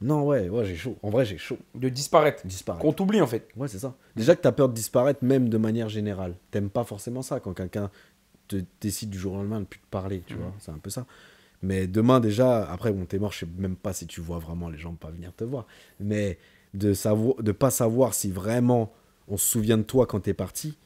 [0.00, 0.96] Non, ouais, ouais, j'ai chaud.
[1.02, 1.58] En vrai, j'ai chaud.
[1.74, 2.46] De disparaître.
[2.46, 2.82] Disparaître.
[2.82, 3.48] Qu'on t'oublie en fait.
[3.56, 3.96] Ouais, c'est ça.
[4.14, 6.34] Déjà que tu as peur de disparaître, même de manière générale.
[6.50, 7.90] T'aimes pas forcément ça quand quelqu'un
[8.48, 10.40] te décide du jour au lendemain de plus te parler, tu Mhm.
[10.40, 10.52] vois.
[10.58, 11.06] C'est un peu ça.
[11.62, 14.68] Mais demain, déjà, après, bon, t'es mort, je sais même pas si tu vois vraiment
[14.68, 15.66] les gens pas venir te voir.
[16.00, 16.38] Mais
[16.74, 18.92] de savoir, de pas savoir si vraiment
[19.28, 20.76] on se souvient de toi quand t'es parti,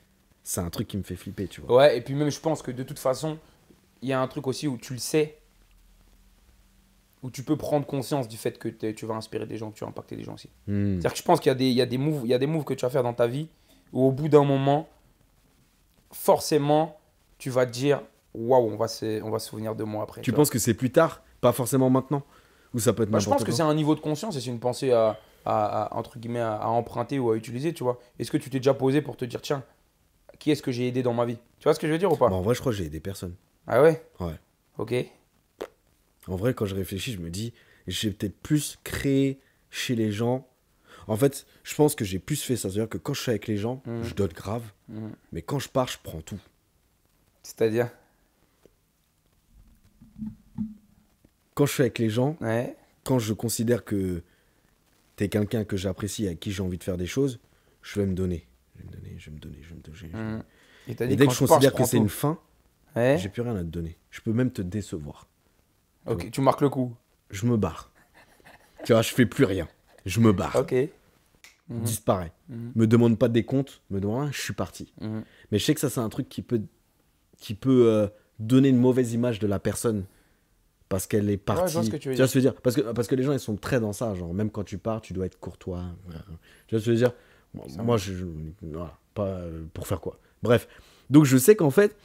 [0.42, 1.76] c'est un truc qui me fait flipper, tu vois.
[1.76, 3.38] Ouais, et puis même je pense que de toute façon,
[4.02, 5.38] il y a un truc aussi où tu le sais,
[7.22, 9.84] où tu peux prendre conscience du fait que tu vas inspirer des gens, que tu
[9.84, 10.48] vas impacter des gens aussi.
[10.66, 10.92] Hmm.
[10.92, 12.34] C'est-à-dire que je pense qu'il y a des, il y a des moves, il y
[12.34, 13.48] a des moves que tu vas faire dans ta vie
[13.92, 14.88] où au bout d'un moment,
[16.12, 16.98] forcément,
[17.38, 18.02] tu vas te dire
[18.34, 20.20] waouh, on va se, on va se souvenir de moi après.
[20.22, 22.22] Tu penses que c'est plus tard, pas forcément maintenant?
[22.74, 24.50] Ou ça peut être Bah, je pense que c'est un niveau de conscience et c'est
[24.50, 27.98] une pensée à, à- à- entre guillemets à, à emprunter ou à utiliser, tu vois.
[28.18, 29.64] Est-ce que tu t'es déjà posé pour te dire tiens,
[30.38, 31.38] qui est-ce que j'ai aidé dans ma vie?
[31.58, 32.28] Tu vois ce que je veux dire ou pas?
[32.28, 33.34] Bah, en vrai, je crois que j'ai des personnes.
[33.66, 34.04] Ah ouais?
[34.20, 34.38] Ouais.
[34.78, 34.94] Ok.
[36.28, 37.52] En vrai, quand je réfléchis, je me dis,
[37.88, 40.46] j'ai peut-être plus créé chez les gens.
[41.08, 42.68] En fait, je pense que j'ai plus fait ça.
[42.70, 44.04] C'est-à-dire que quand je suis avec les gens, Mhm.
[44.04, 44.62] je donne grave.
[44.88, 45.12] Mhm.
[45.32, 46.38] Mais quand je pars, je prends tout.
[47.42, 47.88] C'est-à-dire?
[51.60, 52.74] Quand je suis avec les gens, Ouais.
[53.04, 54.22] quand je considère que
[55.16, 57.38] t'es quelqu'un que j'apprécie et à qui j'ai envie de faire des choses,
[57.82, 58.46] je vais me donner.
[58.74, 60.32] Je vais me donner, je vais me donner, je vais me donner.
[60.36, 60.42] Mhm.
[60.88, 62.38] Et, dès que je considère que c'est une fin,
[62.96, 63.18] Ouais.
[63.20, 63.98] j'ai plus rien à te donner.
[64.10, 65.28] Je peux même te décevoir.
[66.06, 66.94] Ok, tu marques le coup.
[67.28, 67.92] Je me barre.
[68.86, 69.68] tu vois, je fais plus rien.
[70.06, 70.56] Je me barre.
[70.56, 70.72] Ok.
[71.68, 71.82] Mhm.
[71.82, 72.32] Disparaît.
[72.48, 72.72] Mhm.
[72.74, 74.94] Me demande pas des comptes, me demande rien, je suis parti.
[75.02, 75.24] Mhm.
[75.52, 76.62] Mais je sais que ça, c'est un truc qui peut,
[77.36, 78.08] qui peut euh,
[78.38, 80.06] donner une mauvaise image de la personne
[80.90, 81.68] parce qu'elle est partie.
[81.68, 83.08] je vois ce que tu veux vois ce que je veux dire parce que, parce
[83.08, 84.14] que les gens, ils sont très dans ça.
[84.14, 85.84] Genre, même quand tu pars, tu dois être courtois.
[86.06, 86.20] Tu vois
[86.68, 87.12] ce que je veux dire?
[87.54, 88.24] Moi, Moi, je, je-
[88.60, 90.18] voilà, pas euh, pour faire quoi.
[90.42, 90.68] Bref.
[91.08, 91.96] Donc, je sais qu'en fait,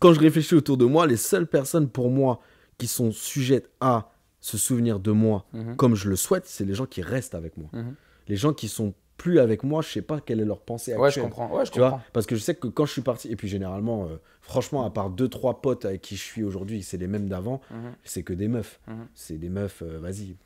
[0.00, 2.40] quand je réfléchis autour de moi, les seules personnes pour moi
[2.78, 5.76] qui sont sujettes à se souvenir de moi Mhm.
[5.76, 7.68] comme je le souhaite, c'est les gens qui restent avec moi.
[7.72, 7.94] Mhm.
[8.28, 11.02] Les gens qui sont plus avec moi, je sais pas quelle est leur pensée actuelle.
[11.04, 11.48] Ouais, je comprends.
[11.56, 11.96] Ouais, je Tu comprends.
[11.98, 14.84] vois, parce que je sais que quand je suis parti, et puis généralement, euh, franchement,
[14.84, 17.92] à part deux, trois potes avec qui je suis aujourd'hui, c'est les mêmes d'avant, Mhm.
[18.04, 18.80] c'est que des meufs.
[18.88, 19.06] Mhm.
[19.14, 20.36] C'est des meufs, euh, vas-y,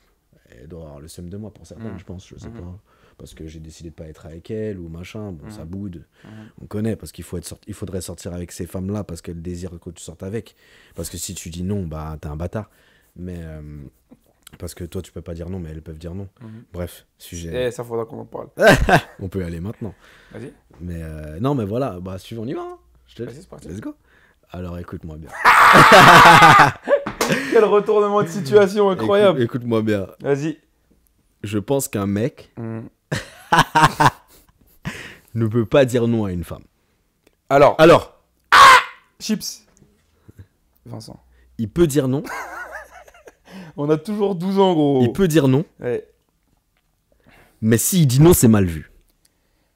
[0.51, 1.99] elles doivent avoir le seum de moi pour certaines, Mhm.
[1.99, 2.79] je pense, je sais pas.
[3.17, 6.05] Parce que j'ai décidé de pas être avec elles ou machin, bon, ça boude.
[6.61, 9.41] On connaît, parce qu'il faut être sorti- il faudrait sortir avec ces femmes-là parce qu'elles
[9.41, 10.55] désirent que tu sortes avec.
[10.95, 12.69] Parce que si tu dis non, bah, t'es un bâtard.
[13.17, 13.39] Mais.
[13.39, 13.61] euh,
[14.57, 16.27] parce que toi, tu peux pas dire non, mais elles peuvent dire non.
[16.41, 16.63] Mhm.
[16.73, 17.67] Bref, sujet.
[17.67, 18.49] Eh, ça faudra qu'on en parle.
[19.19, 19.93] On peut y aller maintenant.
[20.31, 20.53] Vas-y.
[20.81, 22.61] Mais euh, non, mais voilà, bah, suivant, on y va.
[22.61, 22.77] hein.
[23.07, 23.67] Je te Vas-y, c'est parti.
[23.67, 23.95] Let's go.
[24.51, 25.29] Alors écoute-moi bien.
[27.51, 29.41] Quel retournement de situation incroyable.
[29.41, 30.07] Écoute- Écoute-moi bien.
[30.21, 30.57] Vas-y.
[31.43, 32.89] Je pense qu'un mec Mhm.
[35.35, 36.63] ne peut pas dire non à une femme.
[37.49, 38.19] Alors, Alors,
[39.19, 39.65] chips.
[40.85, 41.21] Vincent.
[41.57, 42.23] il peut dire non.
[43.81, 45.01] On a toujours 12 ans, gros.
[45.03, 45.63] Il peut dire non.
[45.79, 46.05] Ouais.
[47.61, 48.91] Mais s'il dit non, c'est mal vu.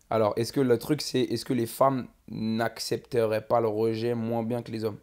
[0.09, 4.43] Alors, est-ce que le truc, c'est est-ce que les femmes n'accepteraient pas le rejet moins
[4.43, 4.97] bien que les hommes?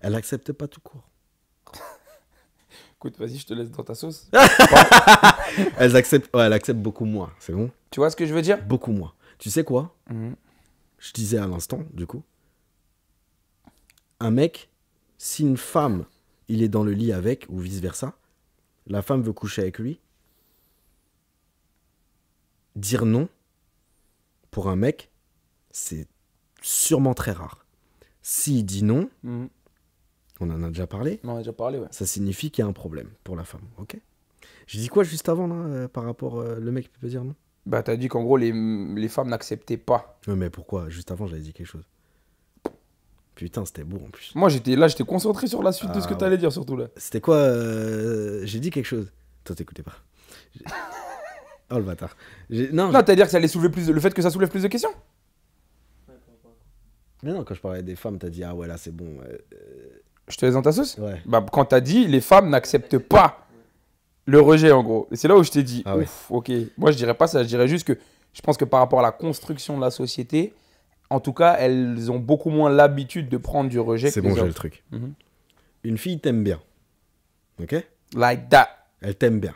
[0.00, 1.06] Elle accepte pas tout court.
[2.96, 4.30] Écoute, vas-y, je te laisse dans ta sauce.
[5.76, 7.32] Elle accepte, ouais, elle accepte beaucoup moins.
[7.40, 7.70] C'est bon?
[7.90, 8.62] Tu vois ce que je veux dire?
[8.64, 9.12] Beaucoup moins.
[9.38, 9.94] Tu sais quoi?
[10.08, 10.34] Mhm.
[10.98, 12.22] Je disais à l'instant, du coup.
[14.18, 14.70] Un mec,
[15.18, 16.06] si une femme,
[16.48, 18.14] il est dans le lit avec, ou vice-versa,
[18.90, 20.00] la femme veut coucher avec lui,
[22.76, 23.28] dire non,
[24.50, 25.10] pour un mec,
[25.70, 26.06] c'est
[26.60, 27.64] sûrement très rare.
[28.22, 29.48] S'il dit non, Mhm.
[30.40, 31.88] on en a déjà parlé, On en a déjà parlé, ouais.
[31.90, 33.96] ça signifie qu'il y a un problème pour la femme, ok?
[34.66, 37.24] J'ai dit quoi juste avant, là, euh, par rapport euh, le mec qui peut dire
[37.24, 37.34] non?
[37.66, 40.18] Bah, t'as dit qu'en gros, les, les femmes n'acceptaient pas.
[40.26, 40.88] Ouais, mais pourquoi?
[40.88, 41.84] Juste avant, j'avais dit quelque chose.
[43.40, 44.32] Putain, c'était beau en plus.
[44.34, 46.76] Moi, j'étais là, j'étais concentré sur la suite de ce que Ah, t'allais dire, surtout
[46.76, 46.88] là.
[46.96, 49.10] C'était quoi euh, J'ai dit quelque chose.
[49.44, 49.94] Toi, t'écoutais pas.
[51.72, 52.16] Oh le bâtard.
[52.50, 54.48] Non, Non, t'as dire que ça allait soulever plus de- le fait que ça soulève
[54.50, 54.90] plus de questions
[57.22, 59.18] mais non, quand je parlais des femmes, t'as dit ah ouais là c'est bon.
[59.24, 59.36] euh,
[60.28, 61.20] Je te laisse dans ta sauce ouais.
[61.26, 63.46] Bah, quand t'as dit les femmes n'acceptent pas
[64.26, 65.06] le rejet, en gros.
[65.10, 66.04] Et c'est là où je t'ai dit, Ah ouais.
[66.04, 66.50] ouf, ok.
[66.78, 67.98] Moi, je dirais pas ça, je dirais juste que
[68.32, 70.54] je pense que par rapport à la construction de la société,
[71.10, 74.46] En tout cas, elles ont beaucoup moins l'habitude de prendre du rejet C'est bon, j'ai
[74.46, 74.84] le truc.
[74.92, 75.12] Mhm.
[75.82, 76.60] Une fille t'aime bien.
[77.60, 77.74] Ok?
[78.14, 78.68] Like that.
[79.00, 79.54] Elle t'aime bien.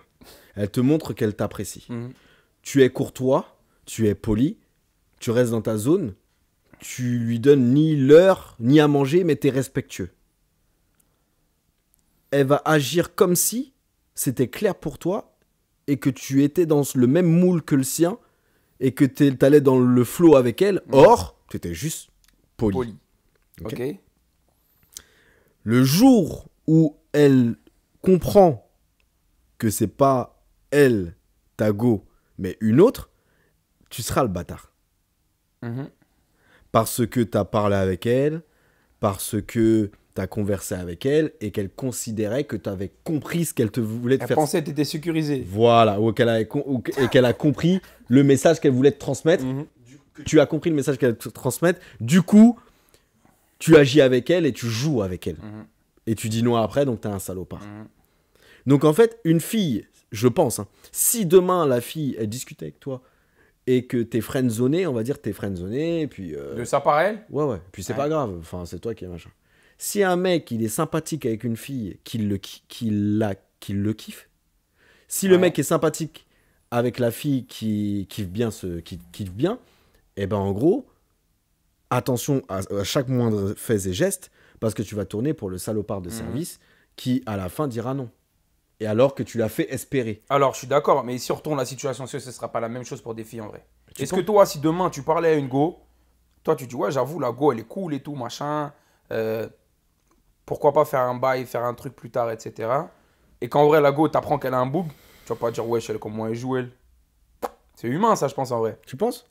[0.56, 1.86] Elle te montre qu'elle t'apprécie.
[1.88, 2.12] Mhm.
[2.62, 4.58] Tu es courtois, tu es poli,
[5.20, 6.14] tu restes dans ta zone,
[6.80, 10.10] tu lui donnes ni l'heure, ni à manger, mais tu es respectueux.
[12.30, 13.72] Elle va agir comme si
[14.14, 15.36] c'était clair pour toi
[15.86, 18.18] et que tu étais dans le même moule que le sien
[18.80, 20.82] et que tu allais dans le flow avec elle.
[20.90, 22.10] Or, tu étais juste
[22.56, 22.74] poli.
[22.76, 22.96] Poli.
[23.62, 23.72] Ok.
[23.72, 23.96] Ok.
[25.62, 27.56] Le jour où elle
[28.02, 28.68] comprend
[29.58, 31.14] que c'est pas elle,
[31.56, 32.04] ta go,
[32.38, 33.10] mais une autre,
[33.88, 34.72] tu seras le bâtard.
[35.62, 35.88] Mhm.
[36.72, 38.42] Parce que tu as parlé avec elle,
[38.98, 43.54] parce que tu as conversé avec elle et qu'elle considérait que tu avais compris ce
[43.54, 44.36] qu'elle te voulait te Elle faire.
[44.36, 45.44] pensait que t'étais sécurisé.
[45.48, 49.44] Voilà, ou qu'elle a, ou et qu'elle a compris le message qu'elle voulait te transmettre.
[49.44, 49.66] Mhm.
[50.24, 51.80] Tu as compris le message qu'elle te transmettre.
[52.00, 52.58] Du coup,
[53.58, 55.36] tu agis avec elle et tu joues avec elle.
[55.36, 55.66] Mhm.
[56.06, 57.62] Et tu dis non après, donc t'es un salopard.
[57.62, 57.86] Mhm.
[58.66, 62.78] Donc en fait, une fille, je pense, hein, si demain la fille, elle discute avec
[62.80, 63.02] toi
[63.66, 66.34] et que t'es friendzoné, on va dire t'es friendzoné, et puis...
[66.34, 67.24] euh, De ça par elle?
[67.30, 67.98] Ouais, ouais, puis c'est Ouais.
[67.98, 69.30] pas grave, enfin c'est toi qui es machin.
[69.78, 73.92] Si un mec, il est sympathique avec une fille, qu'il le, qu'il la, qu'il le
[73.94, 74.28] kiffe,
[75.08, 76.26] si le mec est sympathique
[76.70, 79.58] avec la fille qui kiffe bien, ce, qui kiffe bien,
[80.16, 80.86] et ben en gros,
[81.90, 85.58] attention à, à chaque moindre fait et geste, parce que tu vas tourner pour le
[85.58, 86.14] salopard de Mhm.
[86.16, 86.58] service
[86.96, 88.10] qui, à la fin, dira non.
[88.80, 90.22] Et alors que tu l'as fait espérer.
[90.28, 92.84] Alors, je suis d'accord, mais si on retourne la situation, ce sera pas la même
[92.84, 93.64] chose pour des filles en vrai
[93.98, 95.78] Est-ce que toi, si demain tu parlais à une go,
[96.42, 98.72] toi tu dis ouais, j'avoue, la go elle est cool et tout, machin,
[99.12, 99.48] euh,
[100.44, 102.68] pourquoi pas faire un bail, faire un truc plus tard, etc.
[103.40, 104.86] Et qu'en vrai, la go t'apprends qu'elle a un bug,
[105.24, 106.70] tu vas pas dire ouais, elle comment elle joue elle.
[107.76, 108.78] C'est humain ça, je pense en vrai.
[108.86, 109.28] Tu penses?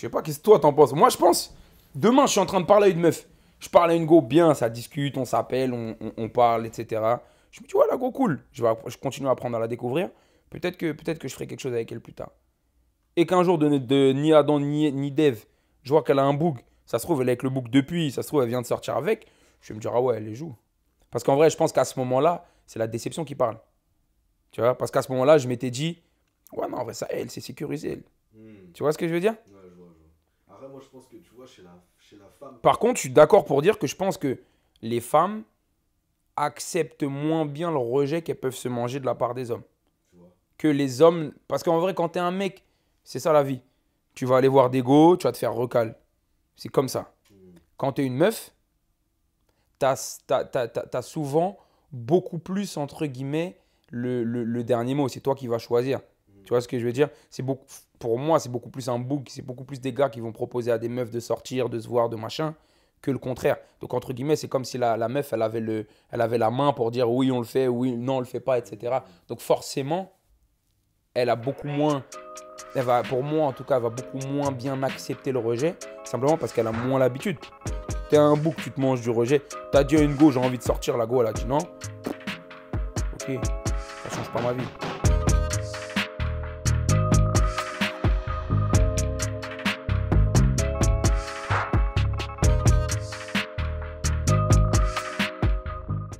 [0.00, 0.94] Je sais pas, qu'est-ce que toi t'en penses?
[0.94, 1.54] Moi je pense,
[1.94, 3.28] demain je suis en train de parler à une meuf.
[3.58, 7.02] Je parle à une go bien, ça discute, on s'appelle, on, on- on parle, etc.
[7.50, 8.42] Je me dis, ouais, la go cool.
[8.50, 10.08] Je, vais, je continue à apprendre à la découvrir.
[10.48, 12.30] Peut-être que, peut que je ferai quelque chose avec elle plus tard.
[13.16, 15.40] Et qu'un jour, de, de ni Adam ni, ni Dev,
[15.82, 16.60] je vois qu'elle a un bug.
[16.86, 18.10] Ça se trouve, elle est avec le bug depuis.
[18.10, 19.26] Ça se trouve, elle vient de sortir avec.
[19.60, 20.56] Je vais me dire, ah ouais, elle les joue.
[21.10, 23.58] Parce qu'en vrai, je pense qu'à ce moment-là, c'est la déception qui parle.
[24.52, 24.78] Tu vois?
[24.78, 26.00] Parce qu'à ce moment-là, je m'étais dit,
[26.54, 27.92] ouais, non, en vrai, ça, elle, c'est sécurisé.
[27.92, 28.02] elle.
[28.72, 29.34] Tu vois ce que je veux dire?
[30.80, 32.58] Moi, je pense que tu vois, chez la, chez la femme.
[32.62, 34.38] Par contre, je suis d'accord pour dire que je pense que
[34.82, 35.42] les femmes
[36.36, 39.62] acceptent moins bien le rejet qu'elles peuvent se manger de la part des hommes.
[40.56, 41.32] Que les hommes.
[41.48, 42.64] Parce qu'en vrai, quand t'es un mec,
[43.04, 43.60] c'est ça la vie.
[44.14, 45.96] Tu vas aller voir des go, tu vas te faire recal.
[46.56, 47.12] C'est comme ça.
[47.76, 48.52] Quand t'es une meuf,
[49.78, 51.58] t'as t'as souvent
[51.92, 53.58] beaucoup plus, entre guillemets,
[53.90, 55.08] le, le- le dernier mot.
[55.08, 56.00] C'est toi qui vas choisir.
[56.44, 57.08] Tu vois ce que je veux dire?
[57.30, 57.66] C'est beaucoup,
[57.98, 59.28] Pour moi, c'est beaucoup plus un book.
[59.28, 61.88] C'est beaucoup plus des gars qui vont proposer à des meufs de sortir, de se
[61.88, 62.54] voir, de machin,
[63.02, 63.56] que le contraire.
[63.80, 66.50] Donc, entre guillemets, c'est comme si la, la meuf, elle avait, le, elle avait la
[66.50, 68.98] main pour dire oui, on le fait, oui, non, on le fait pas, etc.
[69.28, 70.12] Donc, forcément,
[71.14, 72.04] elle a beaucoup moins.
[72.74, 75.74] Elle va, pour moi, en tout cas, elle va beaucoup moins bien accepter le rejet,
[76.04, 77.36] simplement parce qu'elle a moins l'habitude.
[78.10, 79.42] T'es un bouc, tu te manges du rejet.
[79.72, 81.58] T'as dit à une go, j'ai envie de sortir, la go, elle a dit non.
[83.14, 84.89] Ok, ça change pas ma vie.